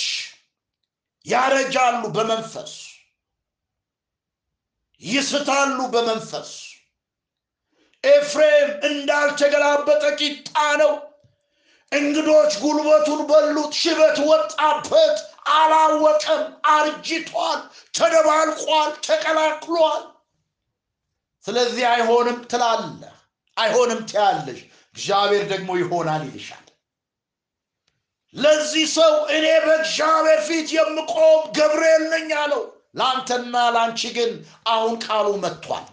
ያረጃሉ 1.26 2.04
በመንፈስ 2.16 2.74
ይስታሉ 5.02 5.80
በመንፈስ 5.94 6.52
ኤፍሬም 8.04 8.70
እንዳልተገላበጠ 8.90 10.04
ቂጣ 10.20 10.50
ነው። 10.82 10.94
እንግዶች 11.92 12.54
ጉልበቱን 12.62 13.22
በሉት፣ 13.30 13.74
ሽበት 13.74 14.18
ወጣበት፣ 14.30 15.18
አላወቀም፣ 15.56 16.44
አርጅቷል፣ 16.74 17.60
ተደባልቋል፣ 17.94 18.92
ተቀላቅሏል። 19.08 20.04
ስለዚህ 21.46 21.86
አይሆንም 21.90 22.38
ትላለህ፣ 22.52 23.13
አይሆንም 23.58 24.02
ትያለሽ። 24.10 24.60
እግዚአብሔር 24.96 25.44
ደግሞ 25.52 25.70
ይሆናል 25.82 26.24
ይልሻል። 26.28 26.60
ለዚህ 28.36 28.86
ሰው 28.96 29.14
እኔ 29.36 29.46
በእግዚአብሔር 29.66 30.40
ፊት 30.48 30.70
የምቆም 30.76 31.42
ገብርኤል 31.58 32.04
ነኝ 32.14 32.30
አለው። 32.42 32.64
ለአንተና 32.96 33.56
ለአንቺ 33.76 34.02
ግን 34.18 34.32
አሁን 34.68 34.94
ቃሉ 35.06 35.28
መጥቷል። 35.44 35.86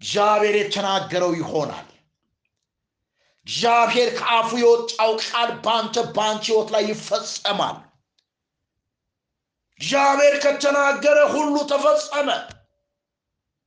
እግዚአብሔር 0.00 0.56
የተናገረው 0.58 1.32
ይሆናል። 1.40 1.88
እግዚአብሔር 3.46 4.08
ከአፉ 4.18 4.50
የወጣው 4.60 5.12
ቃል 5.24 5.50
በአንተ 5.64 5.96
በአንቺ 6.14 6.44
ህይወት 6.48 6.68
ላይ 6.74 6.84
ይፈጸማል። 6.90 7.76
እግዚአብሔር 9.80 10.34
ከተናገረ 10.44 11.18
ሁሉ 11.32 11.54
ተፈጸመ። 11.70 12.28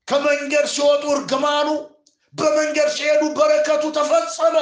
ከመንገድ 0.07 0.65
ሲወጡ 0.73 1.03
እርግማኑ፣ 1.13 1.67
በመንገድ 2.33 2.89
ሲሄዱ 2.95 3.23
በረከቱ 3.37 3.83
ተፈጸመ። 3.97 4.55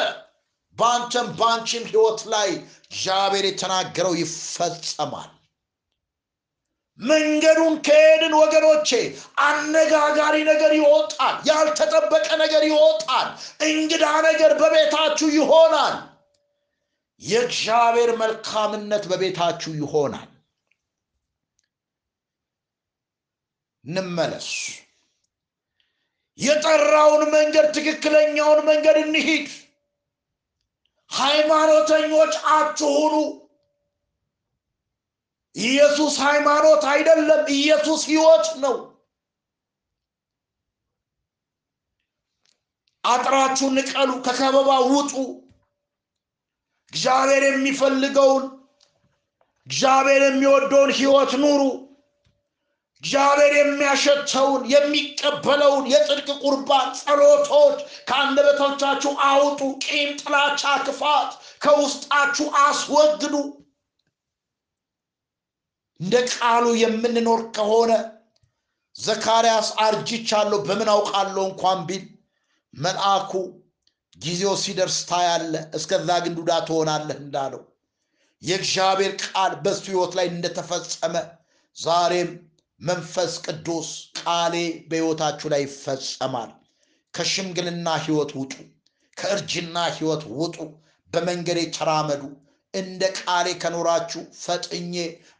በአንተም 0.77 1.27
በአንቺም 1.37 1.85
ህይወት 1.91 2.21
ላይ 2.33 2.49
እግዚአብሔር 2.87 3.45
የተናገረው 3.47 4.13
ይፈጸማል። 4.19 5.29
መንገዱን 6.99 7.73
ከሄድን 7.85 8.33
ወገኖቼ 8.39 8.89
አነጋጋሪ 9.45 10.35
ነገር 10.49 10.71
ይወጣል። 10.77 11.35
ያልተጠበቀ 11.49 12.27
ነገር 12.43 12.63
ይወጣል። 12.69 13.27
እንግዳ 13.67 14.05
ነገር 14.27 14.51
በቤታችሁ 14.61 15.27
ይሆናል። 15.37 15.95
የእግዚአብሔር 17.21 18.11
መልካምነት 18.21 19.03
በቤታችሁ 19.11 19.71
ይሆናል። 19.81 20.29
እንመለስ። 23.85 24.49
የጠራውን 26.39 27.23
መንገድ 27.33 27.65
ትክክለኛውን 27.75 28.59
መንገድ 28.65 28.97
እንሂድ። 29.03 29.47
ሃይማኖተኞች 31.11 32.33
አትሁኑ። 32.53 33.13
ኢየሱስ 35.55 36.15
ሃይማኖት 36.23 36.83
አይደለም። 36.93 37.41
ኢየሱስ 37.55 38.01
ህይወት 38.09 38.47
ነው። 38.63 38.75
አጥራችሁ 43.03 43.67
ንቀሉ፣ 43.75 44.11
ከከበባ 44.25 44.69
ውጡ። 44.89 45.13
እግዚአብሔር 46.93 47.43
የሚፈልገውን 47.47 48.43
እግዚአብሔር 49.67 50.21
የሚወደውን 50.25 50.91
ህይወት 50.91 51.31
ኑሩ። 51.41 51.61
እግዚአብሔር 53.03 53.53
የሚያሸተውን 53.57 54.61
የሚቀበለውን 54.71 55.85
የጽድቅ 55.91 56.27
ቁርባን 56.43 56.87
ጸሎቶች 56.99 57.77
ከአንደበቶቻችሁ 58.07 59.11
አውጡ። 59.27 59.59
ቂም፣ 59.85 60.09
ጥላቻ፣ 60.21 60.63
ክፋት 60.85 61.31
ከውስጣችሁ 61.61 62.47
አስወግዱ። 62.61 63.35
እንደ 65.99 66.15
ቃሉ 66.31 66.65
የምንኖር 66.81 67.41
ከሆነ 67.55 67.91
ዘካርያስ 68.95 69.69
አርጅቻለሁ 69.83 70.59
በምን 70.67 70.89
አውቃለሁ 70.93 71.43
እንኳን 71.49 71.79
ቢል 71.87 72.03
መልአኩ 72.73 73.31
ጊዜው 74.17 74.53
ሲደርስ 74.61 74.97
ታያለህ፣ 75.09 75.63
እስከዛ 75.77 76.09
ግን 76.23 76.35
ዱዳ 76.37 76.51
ትሆናለህ 76.67 77.17
እንዳለው 77.23 77.61
የእግዚአብሔር 78.41 79.13
ቃል 79.25 79.53
በሱ 79.63 79.83
ህይወት 79.87 80.13
ላይ 80.17 80.27
እንደተፈጸመ 80.31 81.15
ዛሬም 81.77 82.29
መንፈስ 82.81 83.33
ቅዱስ 83.45 83.89
ቃሌ 84.19 84.55
በሕይወታችሁ 84.89 85.47
ላይ 85.53 85.61
ይፈጸማል። 85.65 86.49
ከሽምግልና 87.13 87.87
ህይወት 88.05 88.31
ውጡ፣ 88.39 88.53
ከእርጅና 89.17 89.77
ህይወት 89.97 90.23
ውጡ፣ 90.39 90.57
በመንገዴ 91.13 91.59
ተራመዱ። 91.77 92.23
እንደ 92.73 93.01
ቃሌ 93.19 93.47
ከኖራችሁ 93.61 94.21
ፈጥኜ 94.41 94.93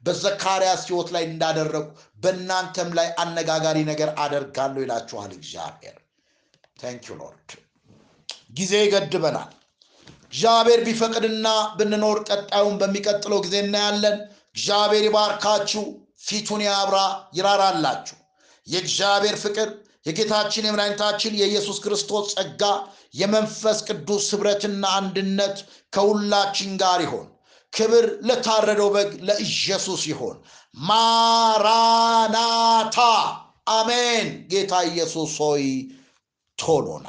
በዘካርያስ 0.06 0.84
ህይወት 0.90 1.10
ላይ 1.16 1.24
እንዳደረጉ 1.30 1.86
በእናንተም 2.24 2.90
ላይ 2.98 3.08
አነጋጋሪ 3.24 3.78
ነገር 3.92 4.10
አደርጋለሁ 4.24 4.82
ይላችኋል 4.86 5.32
እግዚአብሔር። 5.38 5.98
thank 6.80 7.06
Lord። 7.20 7.50
ጊዜ 8.58 8.74
ይገድበናል። 8.84 9.52
እግዚአብሔር 10.28 10.80
ቢፈቅድና 10.88 11.48
ብንኖር 11.78 12.18
ቀጣዩን 12.30 12.76
በሚቀጥለው 12.82 13.40
ጊዜ 13.46 13.56
እናያለን። 13.66 14.18
እግዚአብሔር 14.56 15.04
ይባርካችሁ፣ 15.08 15.84
ፊቱን 16.26 16.62
ያብራ፣ 16.66 16.98
ይራራላችሁ። 17.38 18.18
የእግዚአብሔር 18.68 19.36
ፍቅር 19.44 19.68
የጌታችን 20.06 20.66
የመድኃኒታችን 20.68 21.38
የኢየሱስ 21.40 21.78
ክርስቶስ 21.84 22.26
ጸጋ 22.34 22.62
የመንፈስ 23.14 23.78
ቅዱስ 23.88 24.26
ኅብረትና 24.32 24.84
አንድነት 25.00 25.58
ከሁላችን 25.94 26.72
ጋር 26.82 27.00
ይሆን። 27.06 27.28
ክብር 27.74 28.06
ለታረደው 28.28 28.90
በግ 28.94 29.10
ለኢየሱስ 29.28 30.02
ይሆን። 30.12 30.38
ማራናታ 30.88 32.98
አሜን። 33.74 34.28
ጌታ 34.52 34.74
ኢየሱስ 34.90 35.32
ሆይ 35.42 35.64
ቶሎና 36.58 37.08